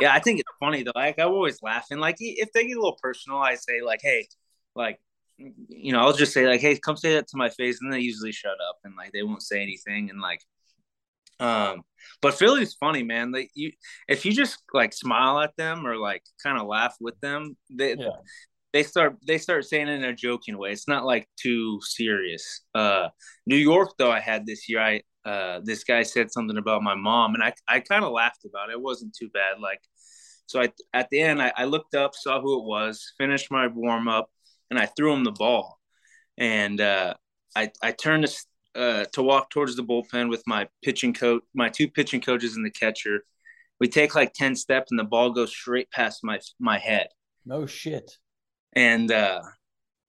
[0.00, 0.92] Yeah, I think it's funny though.
[0.94, 1.98] Like I'm always laughing.
[1.98, 4.26] Like if they get a little personal, I say like, "Hey,
[4.74, 4.98] like,
[5.36, 8.00] you know," I'll just say like, "Hey, come say that to my face," and they
[8.00, 10.40] usually shut up and like they won't say anything, and like,
[11.40, 11.82] um,
[12.22, 13.32] but Philly's funny, man.
[13.32, 13.72] Like you,
[14.08, 17.96] if you just like smile at them or like kind of laugh with them, they
[17.98, 18.10] Yeah.
[18.72, 20.72] they start they start saying it in a joking way.
[20.72, 22.62] It's not like too serious.
[22.74, 23.08] Uh,
[23.46, 24.80] New York though, I had this year.
[24.80, 28.44] I uh, this guy said something about my mom, and I I kind of laughed
[28.44, 28.74] about it.
[28.74, 29.60] It wasn't too bad.
[29.60, 29.80] Like
[30.46, 33.66] So I at the end I, I looked up, saw who it was, finished my
[33.68, 34.30] warm up,
[34.70, 35.78] and I threw him the ball.
[36.38, 37.14] And uh,
[37.56, 38.32] I I turned to
[38.74, 42.64] uh, to walk towards the bullpen with my pitching coach, my two pitching coaches and
[42.64, 43.24] the catcher.
[43.80, 47.08] We take like ten steps, and the ball goes straight past my my head.
[47.46, 48.12] No shit.
[48.74, 49.42] And uh,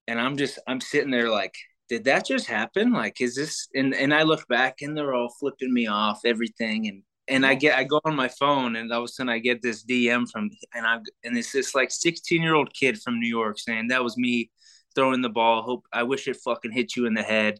[0.07, 1.55] and I'm just I'm sitting there like,
[1.89, 2.91] did that just happen?
[2.91, 3.67] Like, is this?
[3.73, 7.55] And and I look back, and they're all flipping me off, everything, and and I
[7.55, 10.29] get I go on my phone and all of a sudden I get this DM
[10.29, 13.87] from and I and it's this like 16 year old kid from New York saying
[13.87, 14.51] that was me
[14.95, 15.61] throwing the ball.
[15.61, 17.59] Hope I wish it fucking hit you in the head.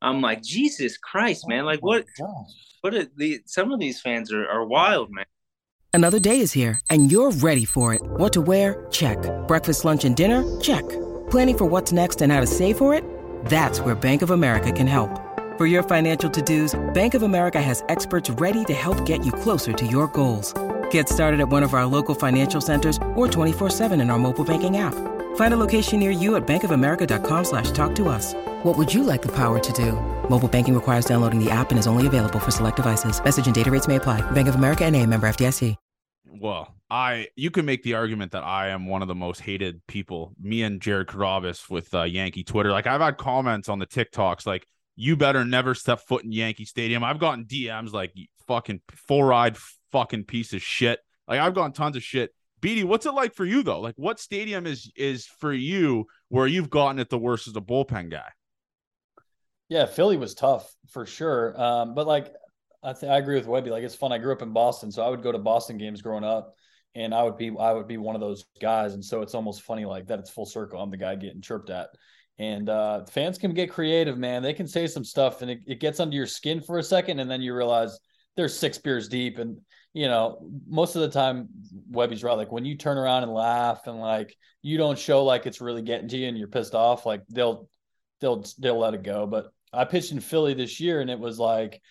[0.00, 1.64] I'm like Jesus Christ, man!
[1.64, 2.06] Like what?
[2.20, 2.46] Oh
[2.82, 2.94] What?
[2.94, 5.24] Are the some of these fans are are wild, man.
[5.92, 8.02] Another day is here, and you're ready for it.
[8.02, 8.86] What to wear?
[8.90, 9.18] Check.
[9.48, 10.44] Breakfast, lunch, and dinner?
[10.60, 10.86] Check.
[11.30, 13.02] Planning for what's next and how to save for it?
[13.46, 15.10] That's where Bank of America can help.
[15.56, 19.72] For your financial to-dos, Bank of America has experts ready to help get you closer
[19.72, 20.54] to your goals.
[20.90, 24.76] Get started at one of our local financial centers or 24-7 in our mobile banking
[24.76, 24.94] app.
[25.38, 28.34] Find a location near you at bankofamerica.com slash talk to us.
[28.64, 29.92] What would you like the power to do?
[30.28, 33.22] Mobile banking requires downloading the app and is only available for select devices.
[33.22, 34.20] Message and data rates may apply.
[34.32, 35.76] Bank of America and a member FDIC.
[36.40, 39.80] Well, I you can make the argument that I am one of the most hated
[39.86, 40.32] people.
[40.40, 42.72] Me and Jared Carrabis with uh, Yankee Twitter.
[42.72, 46.64] Like I've had comments on the TikToks like you better never step foot in Yankee
[46.64, 47.04] Stadium.
[47.04, 48.12] I've gotten DMs like
[48.48, 49.56] fucking four-eyed
[49.92, 50.98] fucking piece of shit.
[51.28, 52.32] Like I've gotten tons of shit.
[52.60, 53.80] Beede, what's it like for you though?
[53.80, 57.60] Like what stadium is is for you where you've gotten it the worst as a
[57.60, 58.28] bullpen guy?
[59.68, 61.60] Yeah, Philly was tough for sure.
[61.60, 62.32] Um, but like
[62.82, 63.70] I think I agree with Webby.
[63.70, 64.12] Like it's fun.
[64.12, 66.54] I grew up in Boston, so I would go to Boston games growing up,
[66.94, 68.94] and I would be I would be one of those guys.
[68.94, 70.18] And so it's almost funny like that.
[70.18, 70.80] It's full circle.
[70.80, 71.90] I'm the guy getting chirped at.
[72.40, 74.42] And uh, fans can get creative, man.
[74.44, 77.18] They can say some stuff, and it, it gets under your skin for a second,
[77.18, 77.98] and then you realize
[78.38, 79.38] they're six beers deep.
[79.38, 79.58] And
[79.92, 81.48] you know, most of the time,
[81.90, 82.36] Webby's right.
[82.36, 85.82] Like when you turn around and laugh, and like you don't show like it's really
[85.82, 87.68] getting to you, and you're pissed off, like they'll
[88.20, 89.26] they'll they'll let it go.
[89.26, 91.82] But I pitched in Philly this year, and it was like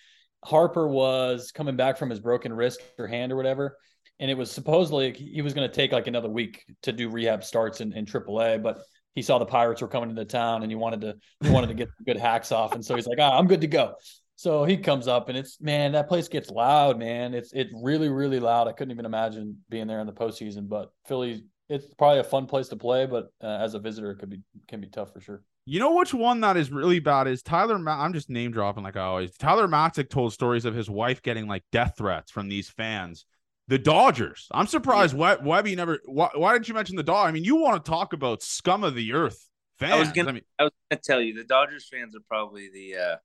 [0.46, 3.78] Harper was coming back from his broken wrist or hand or whatever.
[4.20, 7.44] And it was supposedly he was going to take like another week to do rehab
[7.44, 8.80] starts in, in AAA, but
[9.16, 11.74] he saw the Pirates were coming into town and he wanted to he wanted to
[11.74, 12.74] get good hacks off.
[12.74, 13.96] And so he's like, I'm good to go.
[14.38, 17.34] So he comes up and it's man, that place gets loud, man.
[17.34, 18.68] It's it's really, really loud.
[18.68, 22.46] I couldn't even imagine being there in the postseason, but Philly, it's probably a fun
[22.46, 25.20] place to play, but uh, as a visitor, it could be can be tough for
[25.20, 25.44] sure.
[25.66, 27.80] You know which one that is really bad is Tyler.
[27.80, 29.36] Ma- I'm just name dropping like I always.
[29.38, 33.26] Tyler Matzek told stories of his wife getting like death threats from these fans.
[33.68, 34.48] The Dodgers.
[34.52, 35.14] I'm surprised.
[35.14, 35.22] Yeah.
[35.22, 36.00] Web- Webby never.
[36.06, 37.30] Why, why didn't you mention the Dodgers?
[37.30, 39.94] I mean, you want to talk about scum of the earth fans?
[39.94, 40.30] I was gonna.
[40.30, 43.16] I, mean, I was gonna tell you the Dodgers fans are probably the uh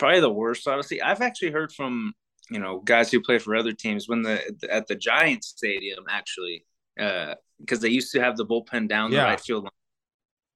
[0.00, 0.66] probably the worst.
[0.66, 2.12] Honestly, I've actually heard from
[2.50, 6.64] you know guys who play for other teams when the at the Giants stadium actually
[6.98, 9.20] uh because they used to have the bullpen down Yeah.
[9.20, 9.70] the right field line.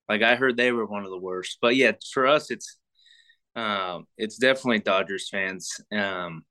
[0.09, 1.59] Like I heard they were one of the worst.
[1.63, 2.79] But yeah, for us it's
[3.55, 5.81] um it's definitely Dodgers fans.
[5.93, 6.45] Um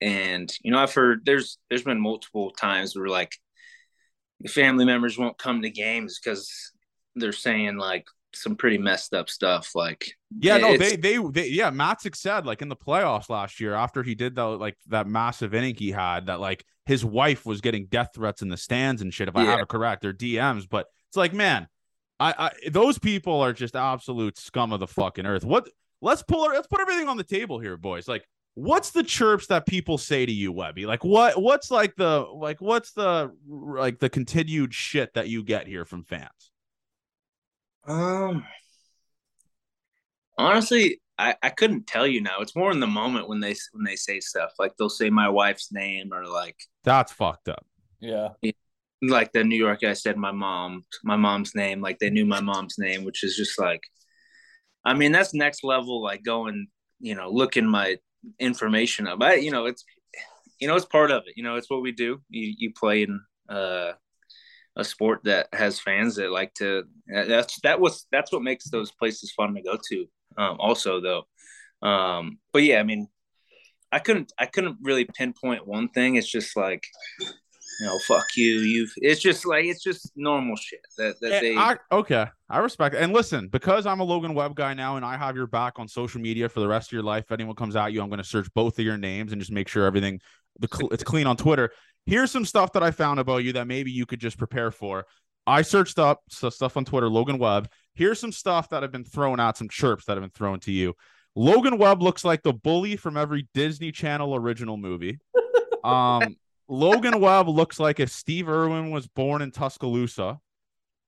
[0.00, 3.36] and you know I've heard there's there's been multiple times where like
[4.48, 6.50] family members won't come to games because
[7.14, 11.70] they're saying like some pretty messed up stuff like yeah, no, they, they, they, yeah.
[11.70, 15.54] Matzek said like in the playoffs last year after he did the like that massive
[15.54, 19.12] inning he had that like his wife was getting death threats in the stands and
[19.14, 19.28] shit.
[19.28, 19.62] If I have Yeah.
[19.62, 21.68] it correct, they're DMs, but it's like, man,
[22.18, 25.44] I, I, those people are just absolute scum of the fucking earth.
[25.44, 25.68] What?
[26.00, 28.08] Let's pull, let's put everything on the table here, boys.
[28.08, 30.84] Like, what's the chirps that people say to you, Webby?
[30.84, 35.68] Like, what, what's like the, like, what's the, like the continued shit that you get
[35.68, 36.50] here from fans?
[37.86, 38.44] Um,
[40.38, 42.40] honestly, I, I couldn't tell you now.
[42.40, 45.28] It's more in the moment when they when they say stuff like they'll say my
[45.28, 47.64] wife's name or like That's fucked up.
[48.00, 48.30] Yeah.
[49.02, 52.40] like the New York guy said my mom my mom's name like they knew my
[52.40, 53.82] mom's name, which is just like,
[54.84, 56.66] I mean that's next level like going
[56.98, 57.98] you know looking my
[58.38, 59.22] information up.
[59.22, 59.84] I you know it's
[60.60, 61.34] you know it's part of it.
[61.36, 62.20] You know it's what we do.
[62.30, 63.92] You you play in uh
[64.76, 68.90] a sport that has fans that like to that's that was that's what makes those
[68.90, 71.24] places fun to go to um also though
[71.86, 73.08] um but yeah i mean
[73.90, 76.84] i couldn't i couldn't really pinpoint one thing it's just like
[77.80, 81.56] you know fuck you you've it's just like it's just normal shit that that they
[81.56, 83.02] I, okay, I respect it.
[83.02, 85.88] And listen, because I'm a Logan Webb guy now, and I have your back on
[85.88, 87.24] social media for the rest of your life.
[87.24, 89.50] If anyone comes at you, I'm going to search both of your names and just
[89.50, 90.20] make sure everything
[90.58, 91.70] the it's clean on Twitter.
[92.06, 95.06] Here's some stuff that I found about you that maybe you could just prepare for.
[95.46, 97.68] I searched up stuff on Twitter, Logan Webb.
[97.94, 100.72] Here's some stuff that have been thrown out, some chirps that have been thrown to
[100.72, 100.94] you.
[101.34, 105.18] Logan Webb looks like the bully from every Disney Channel original movie.
[105.84, 106.36] Um,
[106.68, 110.38] Logan Webb looks like if Steve Irwin was born in Tuscaloosa.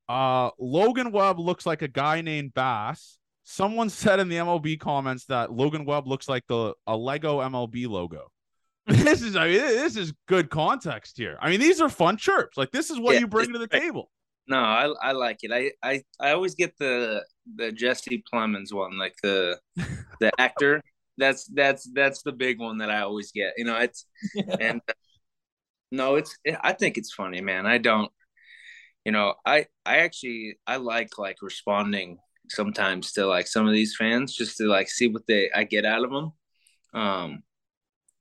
[0.09, 3.17] Uh, Logan Webb looks like a guy named Bass.
[3.45, 7.87] Someone said in the MLB comments that Logan Webb looks like the a Lego MLB
[7.87, 8.33] logo.
[8.87, 11.39] This is I mean this is good context here.
[11.41, 12.57] I mean these are fun chirps.
[12.57, 14.11] Like this is what Yeah, you bring to the table.
[14.47, 15.53] No, I I like it.
[15.53, 17.25] I I I always get the
[17.57, 19.59] the Jesse Plemons one, like the
[20.21, 20.83] the actor.
[21.17, 23.55] That's that's that's the big one that I always get.
[23.57, 24.07] You know, it's
[24.61, 24.93] and uh,
[25.91, 27.67] no, it's I think it's funny, man.
[27.67, 28.11] I don't,
[29.05, 32.19] you know, I I actually I like like responding
[32.51, 35.87] sometimes to like some of these fans just to like see what they I get
[35.87, 36.33] out of them.
[36.95, 37.43] Um,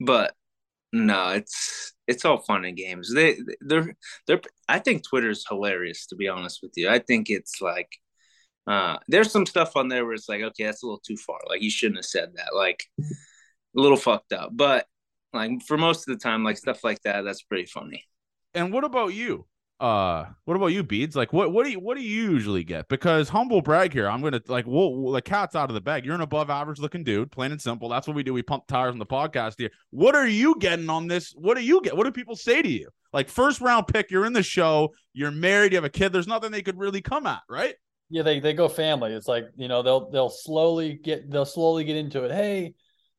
[0.01, 0.35] but
[0.93, 3.13] no, it's it's all fun and games.
[3.13, 3.95] They they're
[4.27, 6.89] they're I think Twitter's hilarious to be honest with you.
[6.89, 7.89] I think it's like
[8.67, 11.39] uh there's some stuff on there where it's like okay, that's a little too far.
[11.47, 12.55] Like you shouldn't have said that.
[12.55, 13.03] Like a
[13.75, 14.51] little fucked up.
[14.53, 14.85] But
[15.33, 18.05] like for most of the time like stuff like that that's pretty funny.
[18.53, 19.45] And what about you?
[19.79, 21.15] Uh, what about you, Beads?
[21.15, 22.87] Like, what what do you what do you usually get?
[22.87, 26.05] Because humble brag here, I'm gonna like, we'll, the cat's out of the bag.
[26.05, 27.89] You're an above average looking dude, plain and simple.
[27.89, 28.33] That's what we do.
[28.33, 29.71] We pump tires on the podcast here.
[29.89, 31.33] What are you getting on this?
[31.35, 31.97] What do you get?
[31.97, 32.89] What do people say to you?
[33.11, 36.13] Like, first round pick, you're in the show, you're married, you have a kid.
[36.13, 37.75] There's nothing they could really come at, right?
[38.09, 39.11] Yeah, they they go family.
[39.11, 42.31] It's like you know they'll they'll slowly get they'll slowly get into it.
[42.31, 42.73] Hey,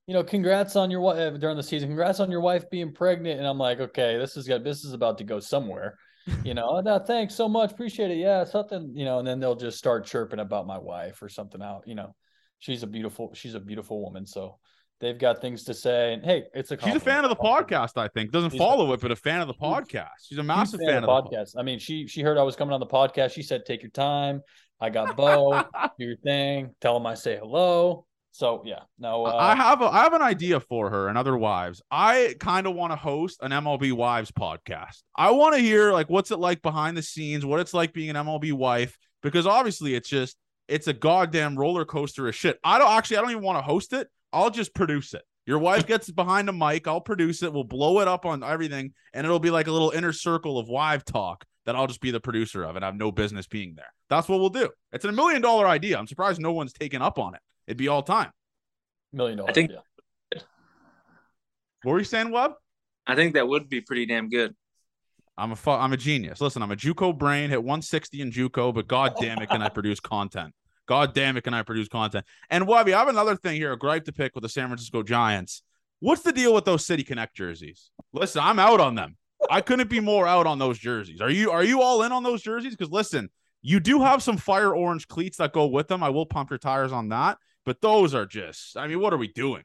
[0.07, 1.89] you know, congrats on your wife during the season.
[1.89, 3.39] Congrats on your wife being pregnant.
[3.39, 5.99] And I'm like, okay, this is this is about to go somewhere.
[6.43, 8.17] You know, oh, no, thanks so much, appreciate it.
[8.19, 8.93] Yeah, something.
[8.95, 11.83] You know, and then they'll just start chirping about my wife or something out.
[11.87, 12.15] You know,
[12.59, 14.27] she's a beautiful she's a beautiful woman.
[14.27, 14.59] So
[15.01, 16.15] they've got things to say.
[16.15, 18.31] And hey, it's a She's a fan of the podcast, I think.
[18.31, 20.09] Doesn't She's a- follow it, but a fan of the podcast.
[20.23, 21.55] She's a massive fan fan, of the podcast.
[21.55, 21.55] podcast.
[21.59, 23.33] I mean, she she heard I was coming on the podcast.
[23.33, 24.41] She said, "Take your time."
[24.81, 25.63] I got Bo.
[25.99, 26.75] do your thing.
[26.81, 28.07] Tell him I say hello.
[28.35, 29.27] So yeah, no.
[29.27, 31.81] Uh, I have a I have an idea for her and other wives.
[31.89, 35.05] I kind of want to host an MLB wives podcast.
[35.15, 38.11] I want to hear like what's it like behind the scenes, what it's like being
[38.11, 42.59] an MLB wife, because obviously it's just it's a goddamn roller coaster of shit.
[42.65, 44.09] I don't actually I don't even want to host it.
[44.33, 45.23] I'll just produce it.
[45.47, 48.95] Your wife gets behind a mic, I'll produce it, we'll blow it up on everything,
[49.13, 52.11] and it'll be like a little inner circle of wife talk that I'll just be
[52.11, 53.93] the producer of and I have no business being there.
[54.11, 54.71] That's what we'll do.
[54.93, 55.97] It's a million dollar idea.
[55.97, 57.41] I'm surprised no one's taken up on it.
[57.67, 58.31] It'd be all time.
[59.13, 59.51] million dollars.
[59.51, 60.41] I think- yeah.
[61.83, 62.53] What were you saying, Webb?
[63.07, 64.55] I think that would be pretty damn good.
[65.37, 66.41] I'm a fu- I'm a genius.
[66.41, 69.69] Listen, I'm a JUCO brain, hit 160 in JUCO, but god damn it, can I
[69.69, 70.55] produce content?
[70.87, 72.25] God damn it, can I produce content?
[72.51, 75.03] And Webby, I have another thing here, a gripe to pick with the San Francisco
[75.03, 75.63] Giants.
[76.01, 77.91] What's the deal with those City Connect jerseys?
[78.13, 79.17] Listen, I'm out on them.
[79.51, 81.21] I couldn't be more out on those jerseys.
[81.21, 82.75] Are you are you all in on those jerseys?
[82.77, 83.29] Because listen,
[83.67, 86.03] you do have some fire orange cleats that go with them.
[86.03, 89.17] I will pump your tires on that, but those are just, I mean, what are
[89.17, 89.65] we doing?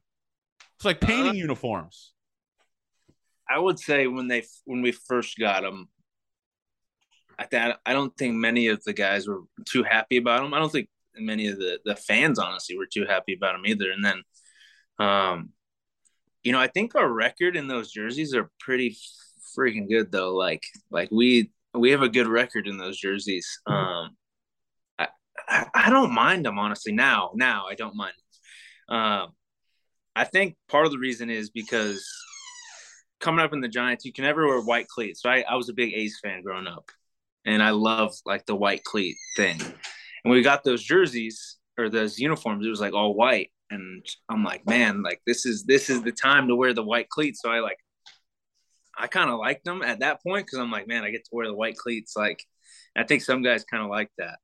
[0.77, 2.13] It's like painting Uh, uniforms.
[3.49, 5.89] I would say when they when we first got them,
[7.37, 10.53] I th- I don't think many of the guys were too happy about them.
[10.53, 13.91] I don't think many of the the fans honestly were too happy about them either.
[13.91, 14.23] And then,
[15.05, 15.49] um,
[16.43, 18.95] you know, I think our record in those jerseys are pretty
[19.57, 20.35] freaking good though.
[20.35, 23.47] Like like we we have a good record in those jerseys.
[23.67, 24.15] Um,
[24.97, 25.07] I
[25.73, 27.31] I, don't mind them honestly now.
[27.35, 28.13] Now I don't mind.
[28.87, 29.29] Um,
[30.15, 32.05] I think part of the reason is because
[33.19, 35.21] coming up in the Giants, you can never wear white cleats.
[35.21, 36.89] So I, I was a big A's fan growing up,
[37.45, 39.59] and I love like the white cleat thing.
[40.23, 42.65] And we got those jerseys or those uniforms.
[42.65, 46.11] It was like all white, and I'm like, man, like this is this is the
[46.11, 47.41] time to wear the white cleats.
[47.41, 47.77] So I like,
[48.99, 51.29] I kind of liked them at that point because I'm like, man, I get to
[51.31, 52.15] wear the white cleats.
[52.15, 52.43] Like,
[52.95, 54.39] I think some guys kind of like that.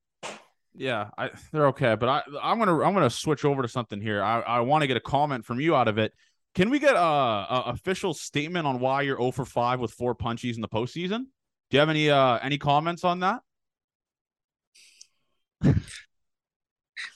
[0.74, 4.22] Yeah, I, they're okay, but I I'm gonna I'm gonna switch over to something here.
[4.22, 6.12] I, I want to get a comment from you out of it.
[6.54, 10.16] Can we get a, a official statement on why you're 0 for 5 with four
[10.16, 11.26] punchies in the postseason?
[11.70, 13.42] Do you have any uh any comments on that?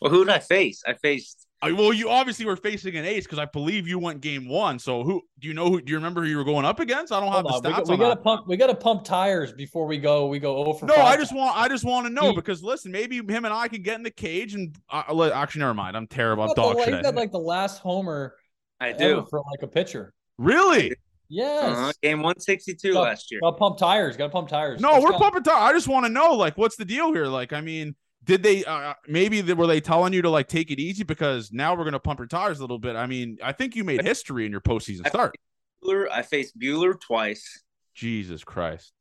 [0.01, 0.83] Well, who did I face?
[0.87, 1.45] I faced.
[1.61, 4.79] I, well, you obviously were facing an ace because I believe you went game one.
[4.79, 5.67] So who do you know?
[5.69, 7.11] Who do you remember who you were going up against?
[7.11, 8.03] I don't have Hold the stats we, on got, we that.
[8.03, 8.47] gotta pump.
[8.47, 10.27] We gotta pump tires before we go.
[10.27, 10.85] We go over.
[10.85, 13.47] No, I just want I just want to know He- because listen, maybe him and
[13.53, 15.97] I can get in the cage and uh, actually never mind.
[15.97, 16.43] I'm terrible.
[16.43, 17.03] I'm Got dog shit.
[17.03, 18.35] got like the last homer
[18.79, 19.27] I ever do.
[19.29, 20.13] for like a pitcher.
[20.37, 20.93] really?
[21.31, 21.63] Yes.
[21.77, 21.91] Uh-huh.
[22.01, 23.41] Game 162 Got- last year.
[23.41, 24.17] Gotta pump tires.
[24.17, 24.79] Gotta pump tires.
[24.81, 25.17] No, Let's we're go.
[25.19, 25.59] pumping tires.
[25.59, 27.27] I just want to know, like, what's the deal here?
[27.27, 30.71] Like, I mean, did they uh, maybe they, were they telling you to like take
[30.71, 32.95] it easy because now we're gonna pump your tires a little bit?
[32.95, 35.35] I mean, I think you made history in your postseason start.
[35.83, 37.63] Buehler, I faced Buehler twice.
[37.95, 38.93] Jesus Christ.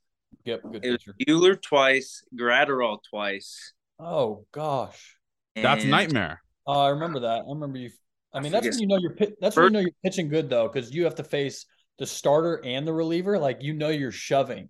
[0.45, 1.15] Yep, good It was.
[1.27, 3.73] Buehler twice, Graterol twice.
[3.99, 5.17] Oh gosh.
[5.57, 6.41] That's and- nightmare.
[6.67, 7.45] Oh, I remember that.
[7.47, 7.91] I remember you.
[8.33, 9.15] I I mean, that's when you know you're.
[9.15, 11.65] pit- That's when you know you're pitching good though, because you have to face
[11.99, 14.69] the starter and the reliever, like you know you're shoving.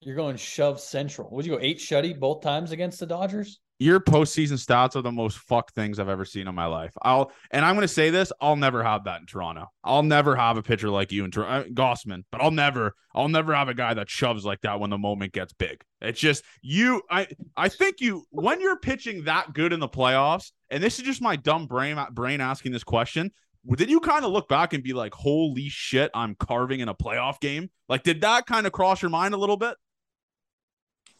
[0.00, 1.30] You're going shove central.
[1.30, 3.58] Would you go eight shutty both times against the Dodgers?
[3.84, 6.94] Your postseason stats are the most fuck things I've ever seen in my life.
[7.02, 9.66] I'll and I'm gonna say this: I'll never have that in Toronto.
[9.84, 12.24] I'll never have a pitcher like you in Toronto, uh, Gausman.
[12.32, 15.34] But I'll never, I'll never have a guy that shoves like that when the moment
[15.34, 15.84] gets big.
[16.00, 17.02] It's just you.
[17.10, 17.28] I
[17.58, 21.20] I think you when you're pitching that good in the playoffs, and this is just
[21.20, 23.32] my dumb brain brain asking this question.
[23.76, 26.94] Did you kind of look back and be like, "Holy shit, I'm carving in a
[26.94, 27.68] playoff game"?
[27.90, 29.76] Like, did that kind of cross your mind a little bit?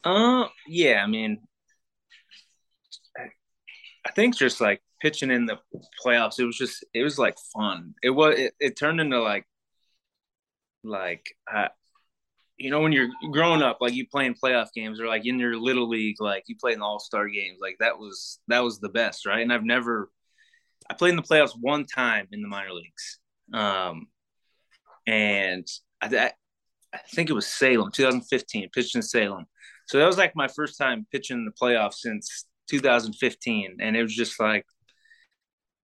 [0.03, 1.03] Uh, yeah.
[1.05, 1.43] I mean,
[4.07, 5.59] I think just like pitching in the
[6.05, 7.95] playoffs, it was just it was like fun.
[8.03, 9.47] It was it, it turned into like
[10.83, 11.69] like uh,
[12.57, 15.57] you know when you're growing up, like you playing playoff games or like in your
[15.57, 18.91] little league, like you play in all star games, like that was that was the
[18.91, 19.43] best, right?
[19.43, 20.11] And I've never
[20.89, 23.19] I played in the playoffs one time in the minor leagues,
[23.53, 24.09] um,
[25.07, 25.67] and
[26.03, 26.33] I,
[26.93, 29.47] I think it was Salem, 2015, pitched in Salem.
[29.87, 34.03] So that was like my first time pitching in the playoffs since 2015, and it
[34.03, 34.67] was just like,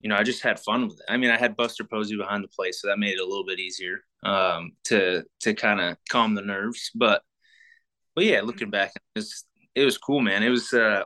[0.02, 1.06] you know, I just had fun with it.
[1.10, 3.46] I mean, I had Buster Posey behind the plate, so that made it a little
[3.46, 6.92] bit easier um, to to kind of calm the nerves.
[6.96, 7.22] But
[8.16, 10.44] but yeah, looking back, it was it was cool, man.
[10.44, 11.04] It was uh,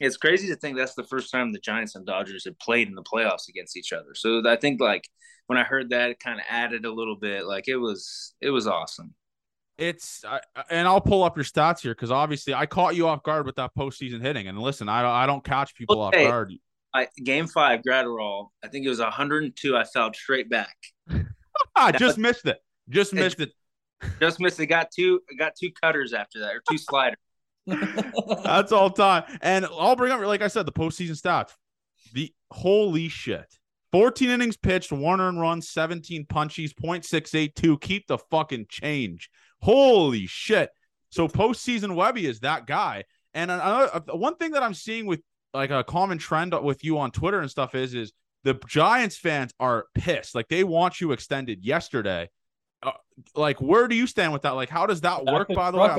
[0.00, 2.94] it's crazy to think that's the first time the Giants and Dodgers had played in
[2.94, 4.14] the playoffs against each other.
[4.14, 5.08] So I think like
[5.46, 7.46] when I heard that, it kind of added a little bit.
[7.46, 9.14] Like it was it was awesome
[9.78, 13.22] it's I, and I'll pull up your stats here because obviously I caught you off
[13.22, 14.48] guard with that postseason hitting.
[14.48, 16.24] And listen, I don't I don't catch people okay.
[16.24, 16.52] off guard.
[16.94, 18.48] I, game five, Graterol.
[18.64, 19.76] I think it was 102.
[19.76, 20.76] I fouled straight back.
[21.76, 22.58] I just missed it.
[22.88, 23.52] Just missed it.
[24.20, 24.66] Just missed it.
[24.66, 25.20] Got two.
[25.38, 27.16] Got two cutters after that, or two sliders.
[28.44, 29.24] That's all time.
[29.40, 31.52] And I'll bring up, like I said, the postseason stats.
[32.12, 33.46] The holy shit.
[33.92, 37.80] 14 innings pitched, one earned run, 17 punchies, 0.682.
[37.80, 39.30] Keep the fucking change.
[39.66, 40.70] Holy shit.
[41.10, 43.02] So postseason Webby is that guy.
[43.34, 45.20] And another, one thing that I'm seeing with
[45.52, 48.12] like a common trend with you on Twitter and stuff is is
[48.44, 50.36] the Giants fans are pissed.
[50.36, 52.30] Like they want you extended yesterday.
[52.80, 52.92] Uh,
[53.34, 54.50] like where do you stand with that?
[54.50, 55.48] Like how does that work?
[55.48, 55.96] By the way, not,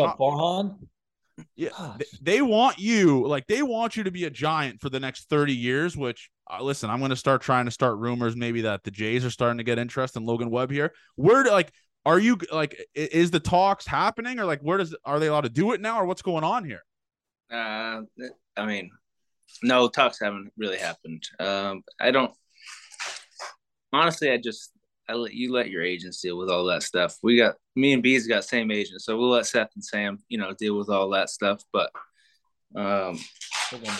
[1.58, 5.00] yeah, they, they, want you like they want you to be a giant for the
[5.00, 5.98] next 30 years.
[5.98, 9.26] Which uh, listen, I'm going to start trying to start rumors maybe that the Jays
[9.26, 10.94] are starting to get interest in Logan Webb here.
[11.16, 11.74] Where do like
[12.08, 15.50] are you like is the talks happening or like where does are they allowed to
[15.50, 16.84] do it now or what's going on here?
[17.52, 18.02] Uh,
[18.56, 18.90] I mean,
[19.62, 21.24] no talks haven't really happened.
[21.38, 22.32] Um, I don't
[23.92, 24.32] honestly.
[24.32, 24.72] I just
[25.10, 27.18] I let you let your agents deal with all that stuff.
[27.24, 30.38] We got me and b's got same agent, so we'll let Seth and Sam, you
[30.38, 31.62] know, deal with all that stuff.
[31.74, 31.92] But
[32.74, 33.20] um,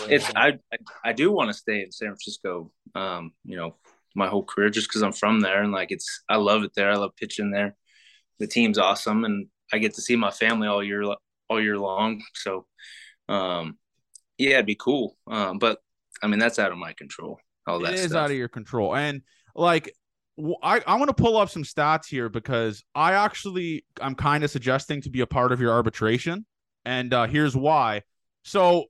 [0.08, 2.72] it's I, I, I do want to stay in San Francisco.
[2.94, 3.76] Um, you know,
[4.14, 6.90] my whole career just because I'm from there and like it's I love it there.
[6.90, 7.76] I love pitching there
[8.38, 11.04] the team's awesome, and I get to see my family all year
[11.48, 12.22] all year long.
[12.34, 12.66] So,
[13.28, 13.78] um,
[14.36, 15.16] yeah, it'd be cool.
[15.26, 15.78] Um, but
[16.22, 17.38] I mean, that's out of my control.
[17.66, 18.24] All that it is stuff.
[18.24, 19.22] out of your control, and
[19.54, 19.92] like.
[20.62, 24.52] I, I want to pull up some stats here because I actually I'm kind of
[24.52, 26.46] suggesting to be a part of your arbitration,
[26.84, 28.02] and uh, here's why.
[28.44, 28.84] So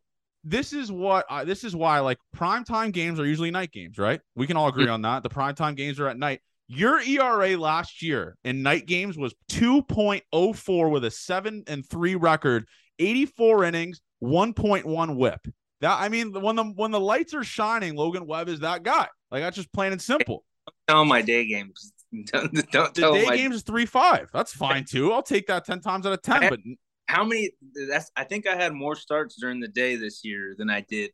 [0.45, 4.21] this is what I, this is why like primetime games are usually night games, right?
[4.35, 5.23] We can all agree on that.
[5.23, 6.41] The primetime games are at night.
[6.69, 12.67] Your ERA last year in night games was 2.04 with a 7 and 3 record,
[12.99, 15.41] 84 innings, 1.1 whip.
[15.81, 19.07] That I mean, when the when the lights are shining, Logan Webb is that guy.
[19.31, 20.45] Like that's just plain and simple.
[20.89, 21.93] Tell my day games.
[22.33, 23.37] Don't, don't the day my...
[23.37, 24.31] games is three five.
[24.33, 25.13] That's fine too.
[25.13, 26.41] I'll take that ten times out of ten.
[26.41, 26.61] Had, but
[27.07, 27.51] how many?
[27.87, 31.11] That's I think I had more starts during the day this year than I did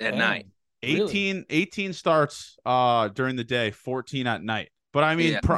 [0.00, 0.46] at night.
[0.84, 1.46] 18, really?
[1.50, 4.68] 18 starts uh during the day, 14 at night.
[4.96, 5.40] But I mean, yeah.
[5.42, 5.56] pr-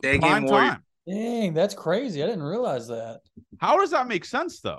[0.00, 0.84] prime time.
[1.04, 2.22] Dang, that's crazy.
[2.22, 3.18] I didn't realize that.
[3.58, 4.78] How does that make sense though?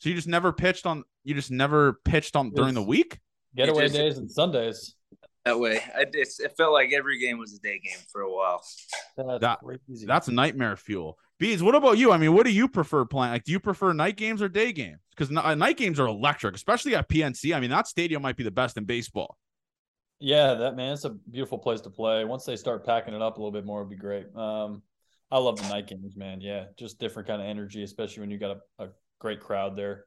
[0.00, 3.20] So you just never pitched on you just never pitched on during the week?
[3.54, 4.96] Getaway just, days and Sundays.
[5.44, 5.80] That way.
[5.94, 8.64] I, it felt like every game was a day game for a while.
[9.16, 10.06] That's that, crazy.
[10.06, 11.16] That's a nightmare fuel.
[11.38, 12.10] Bees, what about you?
[12.10, 13.30] I mean, what do you prefer playing?
[13.30, 14.98] Like, do you prefer night games or day games?
[15.16, 17.54] Because uh, night games are electric, especially at PNC.
[17.54, 19.36] I mean, that stadium might be the best in baseball.
[20.20, 22.24] Yeah, that man, it's a beautiful place to play.
[22.24, 24.26] Once they start packing it up a little bit more, it'd be great.
[24.36, 24.82] Um,
[25.30, 26.40] I love the night games, man.
[26.42, 30.04] Yeah, just different kind of energy, especially when you got a, a great crowd there.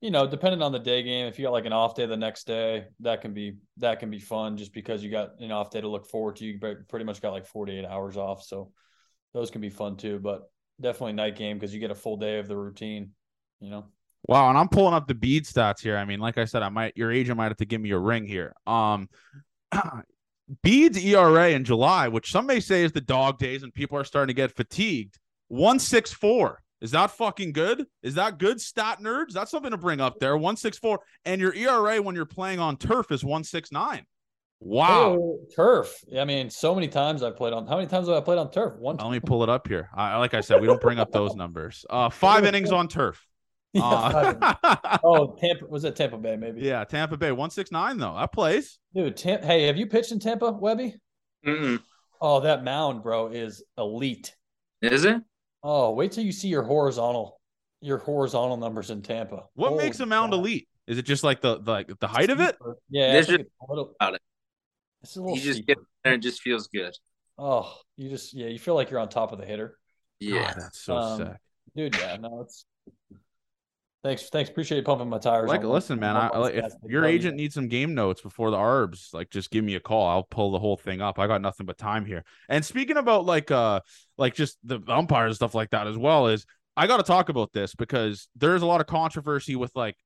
[0.00, 2.16] You know, depending on the day game, if you got like an off day the
[2.16, 5.70] next day, that can be that can be fun just because you got an off
[5.70, 6.46] day to look forward to.
[6.46, 8.72] You pretty much got like 48 hours off, so
[9.34, 10.18] those can be fun too.
[10.20, 10.42] But
[10.80, 13.10] definitely night game because you get a full day of the routine.
[13.60, 13.84] You know.
[14.26, 15.96] Wow, and I'm pulling up the Beede stats here.
[15.96, 17.98] I mean, like I said, I might your agent might have to give me a
[17.98, 18.54] ring here.
[18.66, 19.08] Um
[20.62, 24.04] Beede's ERA in July, which some may say is the dog days and people are
[24.04, 25.18] starting to get fatigued,
[25.48, 26.60] 164.
[26.80, 27.86] Is that fucking good?
[28.02, 29.32] Is that good stat nerds?
[29.32, 30.36] That's something to bring up there.
[30.36, 31.00] 164.
[31.24, 34.04] And your ERA when you're playing on turf is 169.
[34.60, 35.16] Wow.
[35.18, 35.94] Oh, turf.
[36.18, 37.66] I mean, so many times I've played on.
[37.66, 38.74] How many times have I played on turf?
[38.78, 38.96] One.
[38.96, 39.88] Let me pull it up here.
[39.94, 41.86] I, like I said, we don't bring up those numbers.
[41.88, 43.26] Uh, five innings on turf.
[43.74, 45.00] Yeah, Uh, five.
[45.04, 46.36] oh, Tampa was it Tampa Bay?
[46.36, 46.60] Maybe.
[46.62, 48.14] yeah, Tampa Bay 169 though.
[48.16, 48.78] That plays.
[48.94, 50.96] Dude, Tam- hey, have you pitched in Tampa, Webby?
[51.46, 51.80] Mm-mm.
[52.20, 54.34] Oh, that mound, bro, is elite.
[54.80, 55.20] Is it?
[55.62, 57.40] Oh, wait till you see your horizontal,
[57.80, 59.44] your horizontal numbers in Tampa.
[59.54, 60.38] What Holy makes a mound crap.
[60.40, 60.68] elite?
[60.86, 62.56] Is it just like the, the like the height of it?
[62.90, 64.22] Yeah, There's it's like a little, about it.
[65.02, 65.66] It's a little You just steeper.
[65.66, 66.94] get there and it just feels good.
[67.38, 69.78] Oh, you just yeah, you feel like you're on top of the hitter,
[70.20, 70.44] Yeah.
[70.52, 71.36] God, that's so Um, sick.
[71.74, 71.96] dude.
[71.96, 72.64] Yeah, no, it's.
[74.04, 74.50] Thanks, thanks.
[74.50, 75.48] Appreciate you pumping my tires.
[75.48, 76.14] Like, listen, man.
[76.14, 79.76] I, if your agent needs some game notes before the arbs, like just give me
[79.76, 80.06] a call.
[80.06, 81.18] I'll pull the whole thing up.
[81.18, 82.22] I got nothing but time here.
[82.50, 83.80] And speaking about like uh
[84.18, 86.44] like just the umpires and stuff like that as well is
[86.76, 89.96] I got to talk about this because there's a lot of controversy with like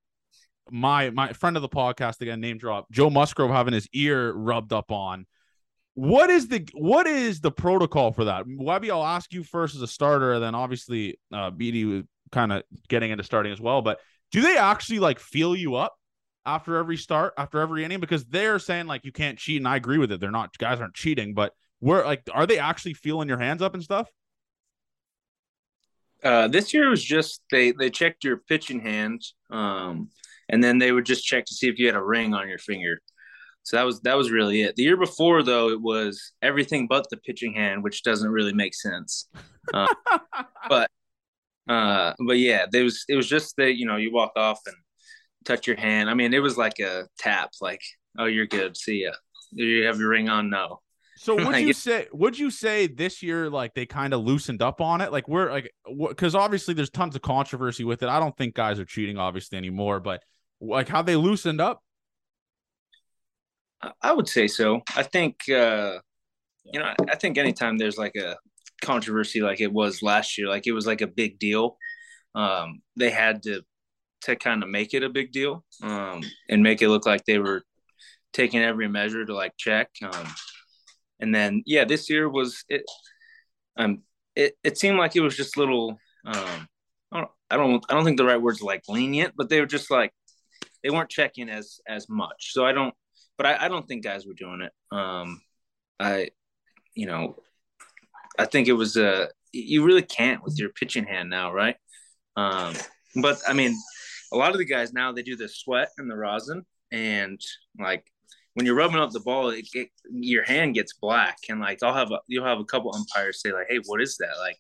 [0.71, 4.73] my my friend of the podcast again, name drop Joe Musgrove having his ear rubbed
[4.73, 5.27] up on.
[5.95, 8.45] What is the what is the protocol for that?
[8.47, 12.63] Webby, I'll ask you first as a starter, and then obviously uh BD kind of
[12.89, 13.83] getting into starting as well.
[13.83, 13.99] But
[14.33, 15.95] do they actually like feel you up
[16.45, 18.01] after every start, after every inning?
[18.01, 20.21] Because they're saying like you can't cheat, and I agree with it.
[20.21, 23.75] They're not guys aren't cheating, but we're like, are they actually feeling your hands up
[23.75, 24.09] and stuff?
[26.23, 30.11] Uh, this year was just they they checked your pitching hand, um,
[30.49, 32.59] and then they would just check to see if you had a ring on your
[32.59, 33.01] finger.
[33.63, 34.77] So that was that was really it.
[34.77, 38.75] The year before, though, it was everything but the pitching hand, which doesn't really make
[38.75, 39.29] sense.
[39.75, 39.87] Uh,
[40.71, 40.91] but
[41.69, 44.77] uh, but yeah, there was it was just that you know you walk off and
[45.45, 46.09] touch your hand.
[46.09, 47.81] I mean, it was like a tap, like
[48.19, 49.13] oh you're good, see ya.
[49.55, 50.51] Do you have your ring on?
[50.51, 50.81] No.
[51.17, 54.63] So would I you say would you say this year like they kind of loosened
[54.63, 55.13] up on it?
[55.13, 55.73] Like we're like
[56.09, 58.09] because obviously there's tons of controversy with it.
[58.09, 60.23] I don't think guys are cheating obviously anymore, but
[60.61, 61.83] like how they loosened up.
[63.83, 64.81] I- I would say so.
[64.97, 65.99] I think uh
[66.65, 68.37] you know, I think anytime there's like a
[68.83, 71.77] controversy like it was last year, like it was like a big deal,
[72.35, 73.63] um, they had to
[74.23, 77.39] to kind of make it a big deal, um, and make it look like they
[77.39, 77.63] were
[78.33, 79.91] taking every measure to like check.
[80.03, 80.27] Um,
[81.21, 82.83] and then yeah, this year was it
[83.77, 84.03] um
[84.37, 86.69] it, it seemed like it was just little um
[87.13, 89.67] I don't, I don't I don't think the right word's like lenient, but they were
[89.67, 90.13] just like
[90.83, 92.53] they weren't checking as as much.
[92.53, 92.95] So I don't
[93.39, 94.73] but I, I don't think guys were doing it.
[94.95, 95.41] Um,
[95.99, 96.31] I,
[96.95, 97.37] you know,
[98.39, 101.77] I think it was uh you really can't with your pitching hand now, right?
[102.37, 102.75] Um,
[103.21, 103.77] but I mean,
[104.33, 107.41] a lot of the guys now they do the sweat and the rosin, and
[107.79, 108.05] like
[108.55, 111.95] when you're rubbing up the ball, it, it, your hand gets black, and like I'll
[111.95, 114.59] have a, you'll have a couple umpires say like, "Hey, what is that?" Like,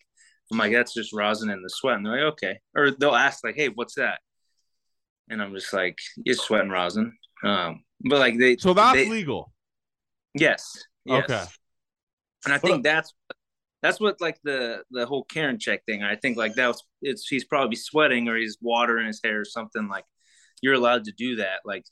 [0.51, 3.45] I'm like, "That's just rosin and the sweat," and they're like, "Okay," or they'll ask
[3.45, 4.21] like, "Hey, what's that?"
[5.29, 9.09] And I'm just like, "It's sweat and rosin." Um, but like they So that's they-
[9.09, 9.53] legal.
[10.35, 10.85] Yes.
[11.05, 11.25] yes.
[11.25, 11.45] Okay.
[12.45, 13.13] And I think that's
[13.83, 16.03] that's what like the the whole Karen check thing.
[16.03, 19.41] I think like that was it's he's probably sweating or he's water in his hair
[19.41, 20.05] or something like
[20.63, 21.61] you're allowed to do that.
[21.65, 21.85] Like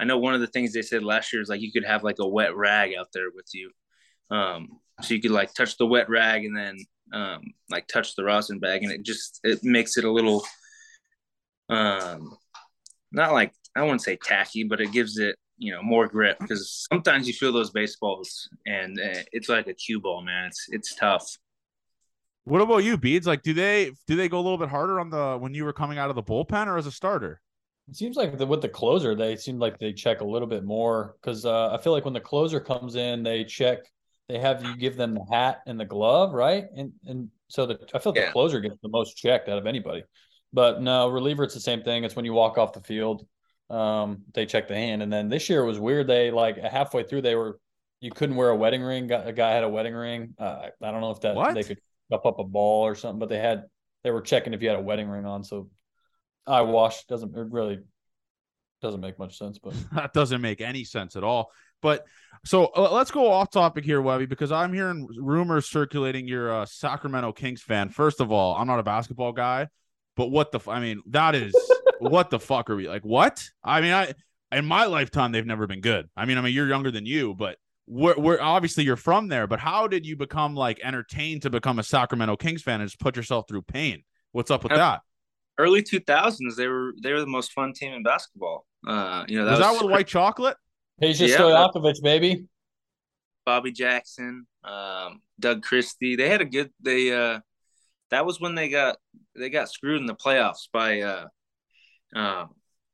[0.00, 2.04] I know one of the things they said last year is like you could have
[2.04, 3.70] like a wet rag out there with you.
[4.30, 6.78] Um so you could like touch the wet rag and then
[7.12, 10.44] um like touch the rosin bag and it just it makes it a little
[11.68, 12.36] um
[13.12, 16.86] not like I wouldn't say tacky, but it gives it you know more grip because
[16.90, 20.46] sometimes you feel those baseballs and uh, it's like a cue ball, man.
[20.46, 21.38] It's it's tough.
[22.44, 23.26] What about you, Beads?
[23.26, 25.72] Like, do they do they go a little bit harder on the when you were
[25.72, 27.40] coming out of the bullpen or as a starter?
[27.88, 30.64] It seems like the, with the closer, they seem like they check a little bit
[30.64, 33.78] more because uh, I feel like when the closer comes in, they check.
[34.28, 36.64] They have you give them the hat and the glove, right?
[36.76, 38.26] And and so the I feel like Yeah.
[38.26, 40.02] the closer gets the most checked out of anybody.
[40.52, 42.02] But no, reliever, it's the same thing.
[42.02, 43.26] It's when you walk off the field,
[43.70, 45.02] um, they check the hand.
[45.02, 46.06] And then this year was weird.
[46.06, 47.58] They like halfway through, they were
[48.00, 49.10] you couldn't wear a wedding ring.
[49.10, 50.34] A guy had a wedding ring.
[50.38, 51.54] Uh, I don't know if that What?
[51.54, 51.78] they could
[52.12, 53.64] up up a ball or something, but they had
[54.04, 55.42] they were checking if you had a wedding ring on.
[55.44, 55.70] So
[56.46, 57.80] I wash doesn't it really
[58.82, 61.50] doesn't make much sense, but that doesn't make any sense at all.
[61.82, 62.04] But
[62.44, 66.66] so uh, let's go off topic here, Webby, because I'm hearing rumors circulating you're a
[66.66, 67.88] Sacramento Kings fan.
[67.88, 69.68] First of all, I'm not a basketball guy,
[70.16, 71.54] but what the f- I mean, that is
[71.98, 73.02] what the fuck are we like?
[73.02, 73.42] What?
[73.62, 74.14] I mean, I
[74.52, 76.08] in my lifetime they've never been good.
[76.16, 77.56] I mean, I mean you're younger than you, but
[77.86, 79.46] we're, we're obviously you're from there.
[79.46, 82.98] But how did you become like entertained to become a Sacramento Kings fan and just
[83.00, 84.02] put yourself through pain?
[84.32, 85.00] What's up with Uh, that?
[85.58, 88.66] Early two thousands, they were they were the most fun team in basketball.
[88.86, 90.56] Uh, you know that Was was, that with white chocolate?
[91.02, 91.38] Peja Yeah.
[91.38, 92.46] Stojakovic, baby.
[93.46, 96.16] Bobby Jackson, um, Doug Christie.
[96.16, 96.72] They had a good.
[96.80, 97.40] They uh,
[98.10, 98.96] that was when they got
[99.34, 101.00] they got screwed in the playoffs by.
[101.00, 101.26] Uh,
[102.14, 102.46] uh,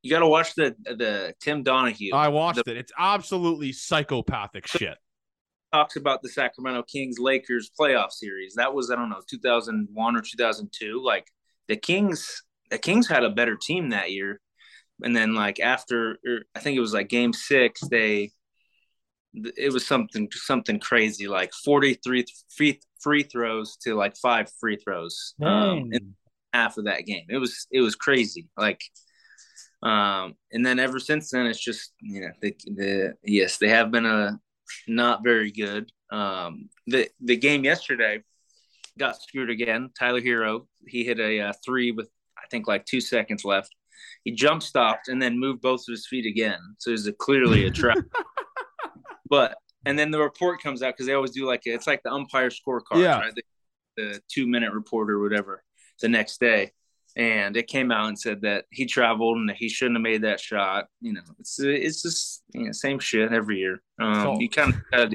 [0.03, 2.13] you got to watch the the Tim Donaghy.
[2.13, 2.77] I watched the, it.
[2.77, 4.99] It's absolutely psychopathic shit.
[5.73, 8.55] Talks about the Sacramento Kings Lakers playoff series.
[8.57, 11.01] That was I don't know 2001 or 2002.
[11.03, 11.27] Like
[11.69, 14.41] the Kings, the Kings had a better team that year,
[15.03, 18.33] and then like after er, I think it was like Game Six, they
[19.35, 25.35] it was something something crazy like 43 free, free throws to like five free throws
[25.43, 26.15] um, in
[26.53, 27.27] half of that game.
[27.29, 28.81] It was it was crazy like
[29.83, 33.91] um and then ever since then it's just you know the, the yes they have
[33.91, 34.39] been a
[34.87, 38.23] not very good um the the game yesterday
[38.99, 39.91] got screwed again.
[39.99, 43.75] Tyler Herro he hit a uh, three with i think like two seconds left.
[44.25, 46.59] He jump stopped and then moved both of his feet again.
[46.79, 47.99] So it was a, clearly a trap.
[49.33, 52.12] But and then the report comes out because they always do like it's like the
[52.12, 53.20] umpire scorecard, yeah.
[53.20, 53.35] right?
[53.35, 53.43] The,
[53.97, 55.62] the two minute report or whatever
[56.01, 56.72] the next day,
[57.16, 60.22] and it came out and said that he traveled and that he shouldn't have made
[60.22, 60.87] that shot.
[61.01, 63.83] You know, it's it's just you know same shit every year.
[64.01, 65.12] Um, so, you kind of.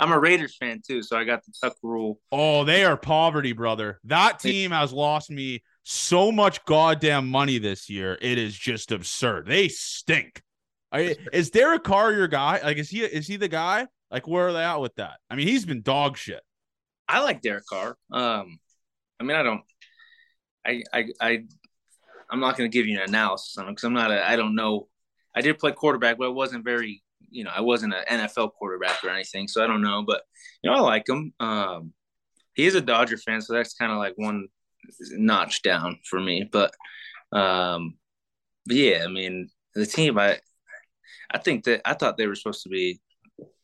[0.00, 2.18] I'm a Raiders fan too, so I got the Tuck rule.
[2.32, 4.00] Oh, they are poverty, brother.
[4.02, 8.18] That team has lost me so much goddamn money this year.
[8.20, 9.46] It is just absurd.
[9.46, 10.42] They stink.
[10.92, 12.60] I, is Derek Carr your guy?
[12.62, 13.86] Like, is he is he the guy?
[14.10, 15.18] Like, where are they at with that?
[15.30, 16.42] I mean, he's been dog shit.
[17.08, 17.96] I like Derek Carr.
[18.12, 18.58] Um,
[19.18, 19.62] I mean, I don't.
[20.66, 21.38] I I I
[22.30, 24.28] I'm not going to give you an analysis on him because I'm not a.
[24.28, 24.88] I don't know.
[25.34, 27.02] I did play quarterback, but I wasn't very.
[27.30, 30.02] You know, I wasn't an NFL quarterback or anything, so I don't know.
[30.06, 30.22] But
[30.62, 31.32] you know, I like him.
[31.38, 31.92] Um,
[32.54, 34.48] he is a Dodger fan, so that's kind of like one
[35.12, 36.48] notch down for me.
[36.50, 36.74] But
[37.32, 37.94] um,
[38.66, 40.18] but yeah, I mean, the team.
[40.18, 40.38] I
[41.30, 43.00] I think that I thought they were supposed to be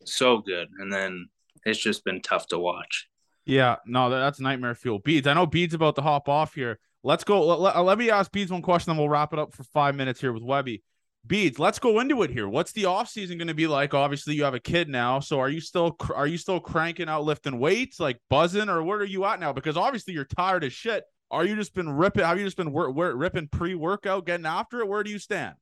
[0.05, 1.27] so good, and then
[1.65, 3.07] it's just been tough to watch.
[3.45, 4.99] Yeah, no, that's nightmare fuel.
[4.99, 6.79] Beads, I know Beads about to hop off here.
[7.03, 7.45] Let's go.
[7.45, 10.19] Let, let, me ask Beads one question, then we'll wrap it up for five minutes
[10.19, 10.83] here with Webby.
[11.25, 12.47] Beads, let's go into it here.
[12.47, 13.93] What's the off season going to be like?
[13.93, 17.23] Obviously, you have a kid now, so are you still are you still cranking out
[17.23, 19.53] lifting weights, like buzzing, or where are you at now?
[19.53, 21.03] Because obviously you're tired as shit.
[21.29, 22.23] Are you just been ripping?
[22.23, 24.87] Have you just been wor- wor- ripping pre workout, getting after it?
[24.87, 25.55] Where do you stand?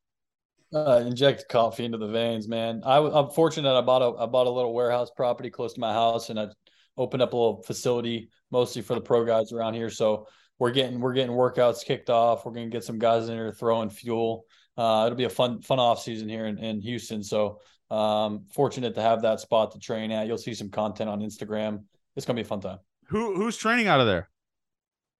[0.75, 2.81] Uh, inject coffee into the veins, man.
[2.85, 3.77] I, am fortunate.
[3.77, 6.47] I bought a I bought a little warehouse property close to my house, and I
[6.97, 9.89] opened up a little facility mostly for the pro guys around here.
[9.89, 10.27] So
[10.59, 12.45] we're getting we're getting workouts kicked off.
[12.45, 14.43] We're gonna get some guys in here throwing fuel.
[14.77, 17.23] Uh, it'll be a fun fun off season here in, in Houston.
[17.23, 20.27] So um, fortunate to have that spot to train at.
[20.27, 21.85] You'll see some content on Instagram.
[22.17, 22.79] It's gonna be a fun time.
[23.07, 24.29] Who who's training out of there?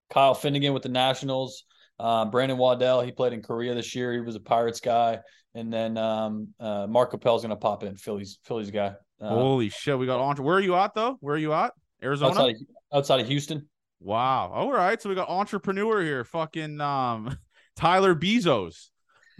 [0.09, 1.63] Kyle Finnegan with the Nationals.
[1.99, 4.13] Uh, Brandon Waddell, he played in Korea this year.
[4.13, 5.19] He was a Pirates guy
[5.55, 8.93] and then um, uh, Mark Appel's going to pop in, Phillies Phillies guy.
[9.19, 10.43] Uh, Holy shit, we got Entre.
[10.43, 11.17] Where are you at though?
[11.21, 11.71] Where are you at?
[12.03, 12.31] Arizona.
[12.31, 12.61] Outside of,
[12.93, 13.67] outside of Houston.
[14.01, 14.51] Wow.
[14.53, 17.37] All right, so we got entrepreneur here, fucking um,
[17.75, 18.89] Tyler Bezos,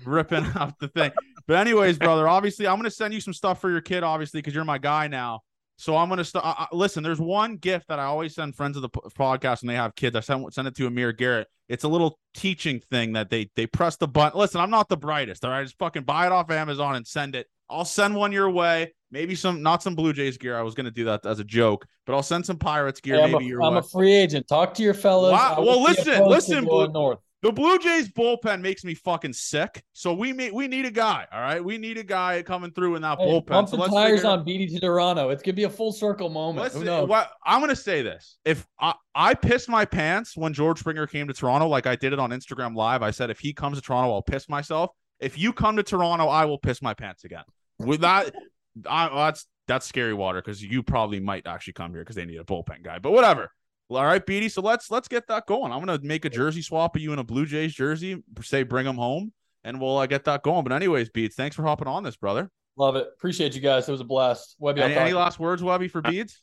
[0.05, 1.11] ripping off the thing.
[1.47, 4.39] But anyways, brother, obviously I'm going to send you some stuff for your kid, obviously,
[4.39, 5.41] because you're my guy now.
[5.77, 6.73] So I'm gonna start.
[6.73, 9.95] Listen, there's one gift that I always send friends of the podcast when they have
[9.95, 10.15] kids.
[10.15, 11.47] I send send it to Amir Garrett.
[11.67, 14.39] It's a little teaching thing that they they press the button.
[14.39, 15.43] Listen, I'm not the brightest.
[15.43, 17.47] All right, just fucking buy it off Amazon and send it.
[17.69, 18.93] I'll send one your way.
[19.11, 20.57] Maybe some, not some Blue Jays gear.
[20.57, 23.15] I was gonna do that as a joke, but I'll send some Pirates gear.
[23.15, 24.47] Hey, maybe I'm, I'm a free agent.
[24.47, 25.31] Talk to your fellas.
[25.31, 25.57] Wow.
[25.59, 27.19] Well, listen, listen, Blue, North.
[27.45, 29.83] The Blue Jays bullpen makes me fucking sick.
[29.93, 31.27] So we we need a guy.
[31.31, 33.45] All right, we need a guy coming through in that hey, bullpen.
[33.45, 35.29] Pump so the tires on Beede to Toronto.
[35.29, 36.73] It's gonna be a full circle moment.
[36.73, 37.07] Who knows?
[37.07, 41.27] What, I'm gonna say this: if I, I pissed my pants when George Springer came
[41.27, 43.81] to Toronto, like I did it on Instagram Live, I said if he comes to
[43.83, 44.89] Toronto, I'll piss myself.
[45.19, 47.43] If you come to Toronto, I will piss my pants again.
[47.77, 48.33] With that,
[48.89, 52.39] I, that's that's scary water because you probably might actually come here because they need
[52.39, 52.97] a bullpen guy.
[52.97, 53.51] But whatever.
[53.89, 54.51] All right, Beede.
[54.51, 55.71] So let's let's get that going.
[55.71, 58.23] I'm gonna make a jersey swap of you in a Blue Jays jersey.
[58.41, 59.31] Say bring them home,
[59.63, 60.63] and we'll uh, get that going.
[60.63, 62.49] But anyways, Beats, thanks for hopping on this, brother.
[62.77, 63.07] Love it.
[63.15, 63.87] Appreciate you guys.
[63.87, 64.55] It was a blast.
[64.59, 66.41] Webby, any, any last words, Webby, for Beats?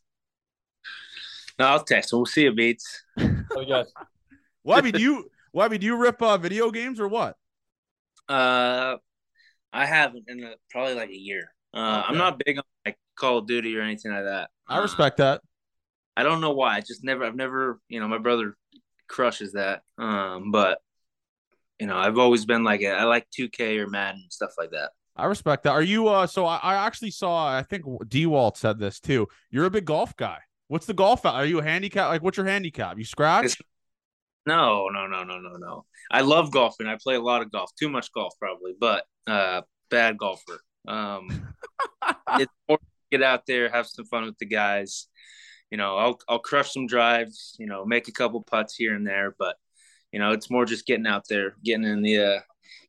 [1.59, 2.13] No, I'll text.
[2.13, 3.05] We'll see you, Beats.
[3.19, 3.93] oh, guys.
[4.65, 7.37] Webby, do you Webby, do you rip uh, video games or what?
[8.29, 8.97] Uh,
[9.73, 11.53] I haven't in a, probably like a year.
[11.75, 12.09] Uh, okay.
[12.09, 14.51] I'm not big on like Call of Duty or anything like that.
[14.67, 15.43] I respect that.
[16.17, 16.77] I don't know why.
[16.77, 17.25] I just never.
[17.25, 17.81] I've never.
[17.89, 18.57] You know, my brother
[19.09, 19.83] crushes that.
[19.99, 20.79] Um, but
[21.79, 24.91] you know, I've always been like I like 2K or Madden stuff like that.
[25.17, 25.73] I respect that.
[25.73, 26.09] Are you?
[26.09, 27.57] Uh, so I, I actually saw.
[27.57, 29.29] I think D Walt said this too.
[29.51, 30.39] You're a big golf guy.
[30.69, 31.27] What's the golf?
[31.27, 32.09] Are you a handicap?
[32.09, 32.97] Like, what's your handicap?
[32.97, 33.45] You scratch?
[33.45, 33.57] It's,
[34.47, 35.85] no, no, no, no, no, no.
[36.11, 36.87] I love golfing.
[36.87, 37.71] I play a lot of golf.
[37.79, 40.61] Too much golf, probably, but uh, bad golfer.
[40.89, 41.55] Um,
[42.39, 42.79] it's more
[43.13, 45.07] get out there, have some fun with the guys.
[45.73, 47.57] You know, I'll I'll crush some drives.
[47.59, 49.57] You know, make a couple putts here and there, but
[50.13, 52.41] you know, it's more just getting out there, getting in the uh,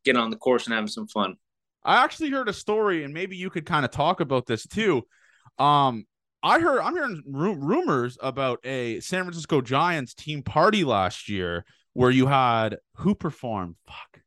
[0.04, 1.38] getting on the course and having some fun.
[1.86, 5.04] I actually heard a story, and maybe you could kind of talk about this too.
[5.58, 6.06] Um,
[6.44, 11.64] I heard I'm hearing ru- rumors about a San Francisco Giants team party last year
[11.94, 13.76] where you had who performed?
[13.88, 14.24] Fuck,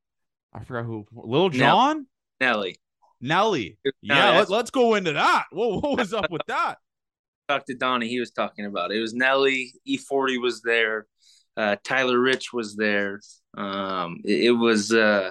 [0.54, 1.04] I forgot who.
[1.12, 2.06] Lil Jon,
[2.40, 2.80] Nelly,
[3.20, 3.78] Nelly.
[4.02, 5.44] No, Yeah, let, us go into that.
[5.50, 6.78] What, what was up with that?
[7.48, 8.08] Talked to Donnie.
[8.08, 8.98] He was talking about it.
[8.98, 9.72] It was Nelly.
[9.88, 11.06] E40 was there.
[11.56, 13.20] Uh, Tyler Rich was there.
[13.56, 15.30] Um, it, it was uh,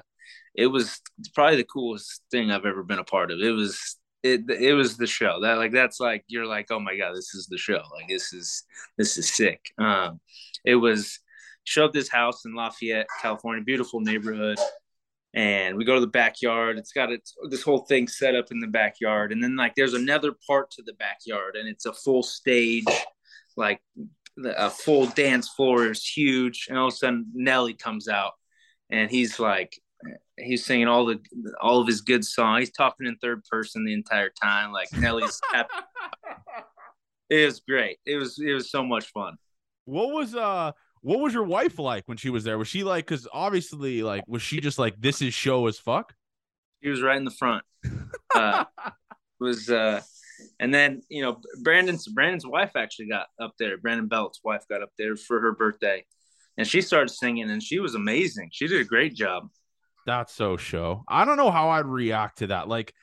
[0.56, 1.00] it was
[1.34, 3.40] probably the coolest thing I've ever been a part of.
[3.40, 6.98] It was it it was the show that like that's like you're like oh my
[6.98, 8.64] god this is the show like this is
[8.98, 9.72] this is sick.
[9.78, 10.20] Um,
[10.64, 11.20] it was
[11.64, 14.58] show up this house in Lafayette, California, beautiful neighborhood.
[15.36, 16.78] And we go to the backyard.
[16.78, 19.94] It's got its this whole thing set up in the backyard, and then like there's
[19.94, 22.86] another part to the backyard, and it's a full stage,
[23.58, 23.82] like
[24.46, 26.68] a full dance floor is huge.
[26.70, 28.32] And all of a sudden, Nelly comes out,
[28.90, 29.78] and he's like,
[30.38, 31.20] he's singing all the
[31.62, 32.62] all of his good songs.
[32.62, 34.72] He's talking in third person the entire time.
[34.72, 35.70] Like Nelly's, happy.
[37.30, 37.98] it was great.
[38.06, 39.36] It was it was so much fun.
[39.86, 40.72] What was uh
[41.06, 42.58] what was your wife like when she was there?
[42.58, 46.16] Was she like cuz obviously like was she just like this is show as fuck?
[46.82, 47.64] She was right in the front.
[48.34, 48.66] Uh,
[49.40, 50.02] was uh,
[50.60, 53.78] and then you know Brandon's Brandon's wife actually got up there.
[53.78, 56.04] Brandon Belt's wife got up there for her birthday,
[56.58, 58.50] and she started singing, and she was amazing.
[58.52, 59.50] She did a great job.
[60.08, 61.04] That's so show.
[61.08, 62.68] I don't know how I'd react to that.
[62.68, 62.96] Like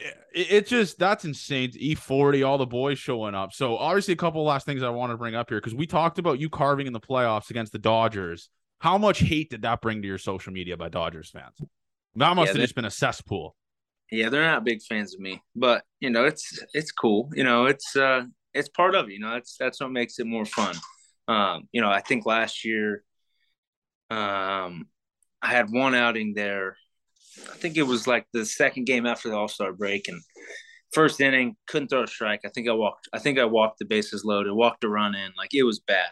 [0.00, 1.70] it, it just that's insane.
[1.76, 3.52] E40, all the boys showing up.
[3.52, 6.18] So obviously a couple last things I want to bring up here because we talked
[6.18, 8.48] about you carving in the playoffs against the Dodgers.
[8.80, 11.56] How much hate did that bring to your social media by Dodgers fans?
[12.16, 13.54] That must Yeah, have just been a cesspool.
[14.10, 17.30] Yeah, they're not big fans of me, but you know it's it's cool.
[17.34, 18.24] You know it's uh
[18.54, 19.12] it's part of it.
[19.12, 20.74] You know that's that's what makes it more fun.
[21.28, 23.04] Um, you know I think last year,
[24.10, 24.88] um,
[25.42, 26.76] I had one outing there.
[27.38, 30.20] I think it was like the second game after the All Star break, and
[30.92, 32.40] first inning couldn't throw a strike.
[32.44, 33.08] I think I walked.
[33.12, 35.32] I think I walked the bases loaded, walked a run in.
[35.36, 36.10] Like it was bad.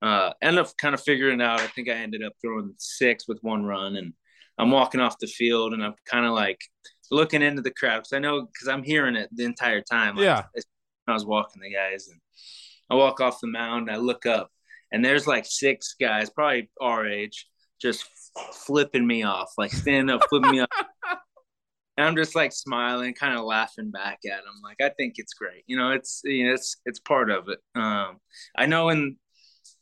[0.00, 1.60] Uh, ended up kind of figuring out.
[1.60, 4.12] I think I ended up throwing six with one run, and
[4.58, 6.60] I'm walking off the field, and I'm kind of like
[7.10, 10.16] looking into the crowd because I know because I'm hearing it the entire time.
[10.16, 10.44] Like, Yeah.
[11.08, 12.20] I was walking the guys, and
[12.90, 13.90] I walk off the mound.
[13.90, 14.50] I look up,
[14.92, 17.46] and there's like six guys, probably our age,
[17.82, 18.08] just
[18.66, 20.68] flipping me off, like standing up, flipping me off.
[21.98, 24.62] And I'm just like smiling, kind of laughing back at him.
[24.64, 25.62] Like I think it's great.
[25.66, 27.58] You know, it's you know, it's it's part of it.
[27.74, 28.16] Um,
[28.56, 29.16] I know in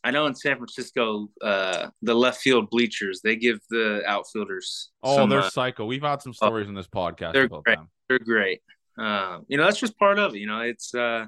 [0.03, 4.89] I know in San Francisco, uh, the left field bleachers they give the outfielders.
[5.01, 5.85] Oh, some, they're uh, psycho.
[5.85, 7.77] We've had some stories in this podcast they're about great.
[7.77, 7.89] them.
[8.09, 8.61] they're great.
[8.97, 10.39] Um, you know, that's just part of it.
[10.39, 11.27] You know, it's uh,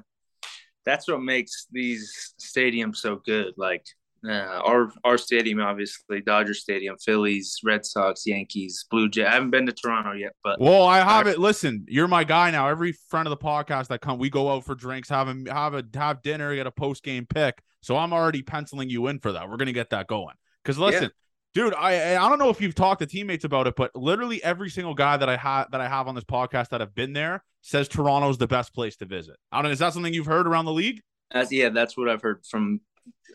[0.84, 3.54] that's what makes these stadiums so good.
[3.56, 3.86] Like
[4.26, 9.24] uh, our our stadium, obviously, Dodger Stadium, Phillies, Red Sox, Yankees, Blue Jay.
[9.24, 11.38] I haven't been to Toronto yet, but Well, I have it.
[11.38, 12.68] Listen, you're my guy now.
[12.68, 15.74] Every friend of the podcast that come, we go out for drinks, have a have
[15.74, 17.60] a have dinner, get a post game pick.
[17.82, 19.48] So I'm already penciling you in for that.
[19.48, 20.34] We're gonna get that going.
[20.62, 21.10] Because listen,
[21.52, 24.70] dude, I I don't know if you've talked to teammates about it, but literally every
[24.70, 27.44] single guy that I have that I have on this podcast that have been there
[27.60, 29.36] says Toronto's the best place to visit.
[29.52, 29.70] I don't.
[29.70, 31.00] Is that something you've heard around the league?
[31.30, 32.80] That's, yeah, that's what I've heard from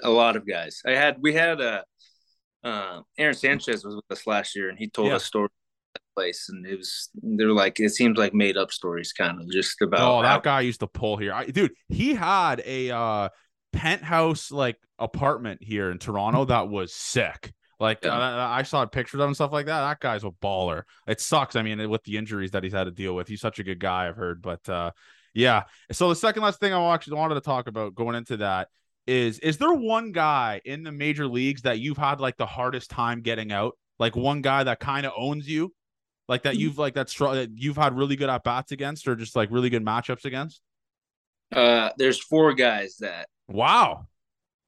[0.04, 0.82] a lot of guys.
[0.86, 1.84] I had we had a
[2.64, 5.16] uh, Aaron Sanchez was with us last year, and he told Yeah.
[5.16, 5.22] of
[5.94, 9.50] that place, and it was they're like it seems like made up stories, kind of
[9.50, 10.00] just about.
[10.02, 11.34] Oh, how- that guy used to pull here.
[11.34, 13.30] I, dude, he had a uh
[13.72, 17.54] penthouse like apartment here in Toronto that was sick.
[17.80, 18.12] Like Yeah.
[18.18, 19.82] uh, I saw pictures of him and stuff like that.
[19.82, 20.84] That guy's a baller.
[21.08, 21.56] It sucks.
[21.56, 23.80] I mean, with the injuries that he's had to deal with, he's such a good
[23.80, 24.08] guy.
[24.08, 24.92] I've heard, but uh,
[25.34, 25.64] yeah.
[25.94, 28.68] So the second last thing I actually wanted to talk about going into that
[29.10, 32.90] is: is there one guy in the major leagues that you've had like the hardest
[32.90, 33.78] time getting out?
[33.98, 35.74] Like one guy that kind of owns you,
[36.28, 39.36] like that you've like that's that you've had really good at bats against, or just
[39.36, 40.62] like really good matchups against.
[41.54, 44.06] Uh, there's four guys that Wow.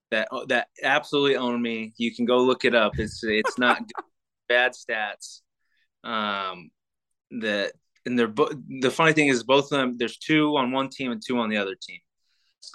[0.09, 1.93] that that absolutely own me.
[1.97, 2.97] You can go look it up.
[2.97, 3.81] It's it's not
[4.49, 5.41] bad stats.
[6.03, 6.71] Um,
[7.39, 7.73] that
[8.05, 9.95] and they're bo- the funny thing is both of them.
[9.97, 11.99] There's two on one team and two on the other team.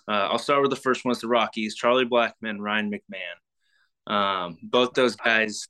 [0.08, 1.12] Uh, I'll start with the first one.
[1.12, 1.74] It's the Rockies.
[1.74, 4.12] Charlie Blackmon, Ryan McMahon.
[4.12, 5.68] Um, both those guys,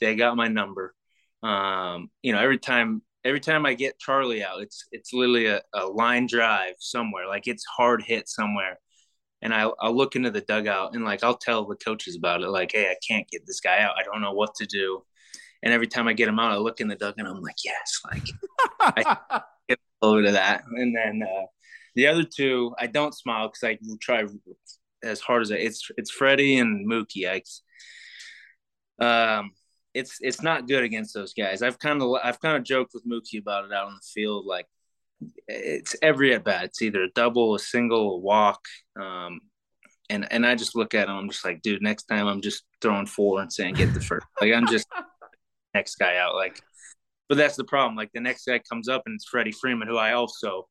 [0.00, 0.94] they got my number.
[1.42, 5.62] Um, you know, every time every time I get Charlie out, it's it's literally a,
[5.72, 7.26] a line drive somewhere.
[7.26, 8.78] Like it's hard hit somewhere
[9.44, 12.48] and I, I'll look into the dugout and like I'll tell the coaches about it.
[12.48, 13.94] Like, hey, I can't get this guy out.
[13.98, 15.02] I don't know what to do.
[15.62, 17.56] And every time I get him out, I look in the dugout and I'm like,
[17.64, 18.22] yes, like
[18.80, 20.64] I get over to that.
[20.66, 21.46] And then uh,
[21.94, 24.24] the other two, I don't smile because I try
[25.02, 25.56] as hard as I.
[25.56, 27.42] It's it's Freddie and Mookie.
[29.00, 29.52] I, um,
[29.92, 31.62] it's it's not good against those guys.
[31.62, 34.46] I've kind of I've kind of joked with Mookie about it out on the field.
[34.46, 34.66] Like
[35.46, 36.64] it's every at bat.
[36.64, 38.60] It's either a double, a single, a walk.
[39.00, 39.40] Um,
[40.10, 41.16] and and I just look at him.
[41.16, 44.26] I'm just like, dude, next time I'm just throwing four and saying get the first.
[44.40, 44.86] like I'm just
[45.74, 46.34] next guy out.
[46.34, 46.60] Like,
[47.28, 47.96] but that's the problem.
[47.96, 50.68] Like the next guy comes up and it's Freddie Freeman, who I also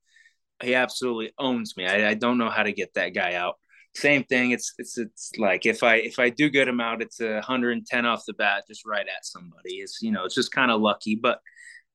[0.63, 1.85] he absolutely owns me.
[1.85, 3.55] I, I don't know how to get that guy out.
[3.95, 4.51] Same thing.
[4.51, 8.05] It's it's it's like if I if I do get him out, it's a 110
[8.05, 9.75] off the bat, just right at somebody.
[9.75, 11.39] It's you know it's just kind of lucky, but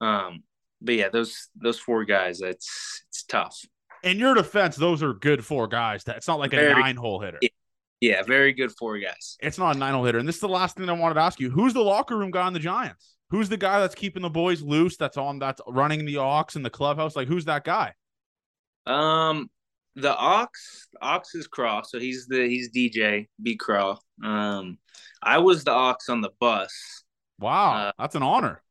[0.01, 0.45] um,
[0.81, 3.59] but yeah, those those four guys, it's it's tough.
[4.05, 6.05] In your defense, those are good four guys.
[6.05, 7.41] That It's not like a nine hole hitter.
[8.01, 9.37] Yeah, very good four guys.
[9.41, 10.19] It's not a nine hole hitter.
[10.19, 11.51] And this is the last thing I wanted to ask you.
[11.51, 13.16] Who's the locker room guy on the Giants?
[13.31, 14.97] Who's the guy that's keeping the boys loose?
[14.97, 17.16] That's on that's running the aux in the clubhouse.
[17.16, 17.93] Like who's that guy?
[18.89, 19.51] Um,
[19.95, 23.99] the Ox, Ox is Craw, so he's the he's DJ B Craw.
[24.24, 24.78] Um,
[25.22, 27.05] I was the Ox on the bus.
[27.39, 28.62] Wow, uh, that's an honor.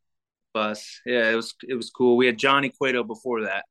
[0.53, 2.17] Bus, yeah, it was it was cool.
[2.17, 3.65] We had Johnny Cueto before that.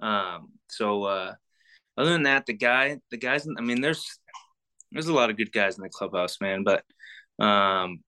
[0.00, 1.34] Um, so uh,
[1.96, 4.06] other than that, the guy, the guys, I mean, there's
[4.92, 6.64] there's a lot of good guys in the clubhouse, man.
[6.64, 6.84] But
[7.44, 8.00] um,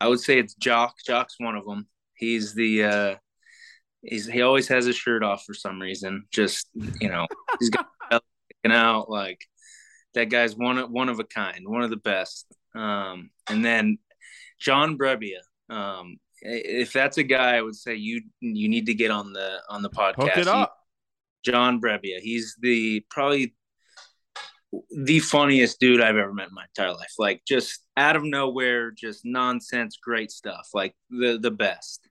[0.00, 0.92] I would say it's Joc.
[1.06, 1.88] Joc's one of them.
[2.14, 3.14] He's the uh,
[4.02, 6.24] he's he always has his shirt off for some reason.
[6.32, 6.68] Just
[7.00, 7.26] you know,
[7.58, 7.86] he's got
[8.62, 9.40] sticking out like
[10.14, 12.46] that guy's one of one of a kind, one of the best.
[12.74, 13.98] Um, and then
[14.58, 15.40] John Brebbia.
[15.70, 19.58] Um, if that's a guy, I would say you you need to get on the
[19.68, 20.22] on the podcast.
[20.22, 20.76] Hook it up.
[21.42, 22.20] He, John Brebbia.
[22.20, 23.54] He's the probably
[24.90, 27.12] the funniest dude I've ever met in my entire life.
[27.18, 30.68] Like just out of nowhere, just nonsense, great stuff.
[30.74, 32.07] Like the the best.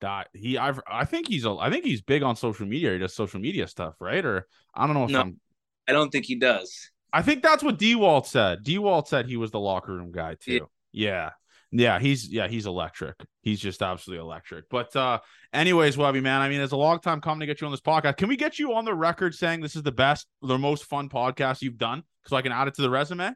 [0.00, 2.92] That he, I've, I think he's, a, I think he's big on social media.
[2.92, 4.24] He does social media stuff, right?
[4.24, 5.40] Or I don't know if no, I'm.
[5.88, 6.90] I don't think he does.
[7.12, 8.64] I think that's what Dewalt said.
[8.64, 10.68] Dewalt said he was the locker room guy too.
[10.92, 11.00] Yeah.
[11.10, 11.30] yeah.
[11.76, 13.16] Yeah, he's yeah, he's electric.
[13.42, 14.68] He's just absolutely electric.
[14.68, 15.18] But uh
[15.52, 17.80] anyways, Webby, man, I mean, it's a long time coming to get you on this
[17.80, 18.16] podcast.
[18.16, 21.08] Can we get you on the record saying this is the best, the most fun
[21.08, 22.04] podcast you've done?
[22.26, 23.32] So I can add it to the resume.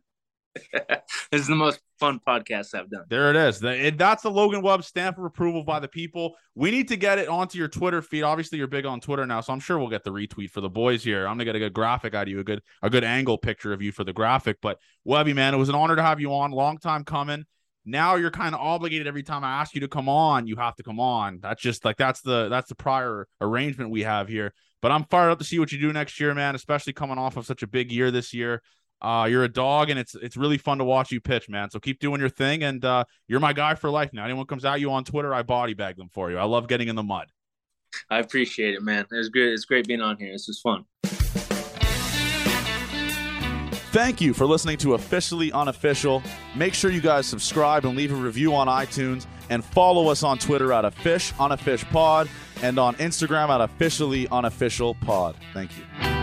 [0.73, 3.05] this is the most fun podcast I've done.
[3.09, 3.61] There it is.
[3.97, 6.35] That's the Logan Webb stamp of approval by the people.
[6.55, 8.23] We need to get it onto your Twitter feed.
[8.23, 10.71] Obviously, you're big on Twitter now, so I'm sure we'll get the retweet for the
[10.71, 11.27] boys here.
[11.27, 13.73] I'm gonna get a good graphic out of you, a good a good angle picture
[13.73, 14.59] of you for the graphic.
[14.61, 16.51] But Webby, man, it was an honor to have you on.
[16.51, 17.45] Long time coming
[17.89, 20.77] now you're kind of obligated every time I ask you to come on, you have
[20.77, 21.39] to come on.
[21.41, 24.53] That's just like that's the that's the prior arrangement we have here.
[24.83, 27.37] But I'm fired up to see what you do next year, man, especially coming off
[27.37, 28.63] of such a big year this year.
[29.01, 31.71] Uh, you're a dog and it's it's really fun to watch you pitch, man.
[31.71, 34.25] So keep doing your thing and uh, you're my guy for life now.
[34.25, 36.39] Anyone comes at you on Twitter, I body bag them for you.
[36.39, 37.29] I love getting in the mud.
[38.11, 39.07] I appreciate it, man.
[39.11, 39.53] It's good.
[39.53, 40.33] It's great being on here.
[40.33, 40.85] This is fun.
[43.91, 46.23] Thank you for listening to Officially Unofficial.
[46.55, 50.39] Make sure you guys subscribe and leave a review on iTunes and follow us on
[50.39, 52.29] Twitter at a fish on a fish pod
[52.63, 55.37] and on Instagram at officially unofficial pod.
[55.55, 56.18] Thank you.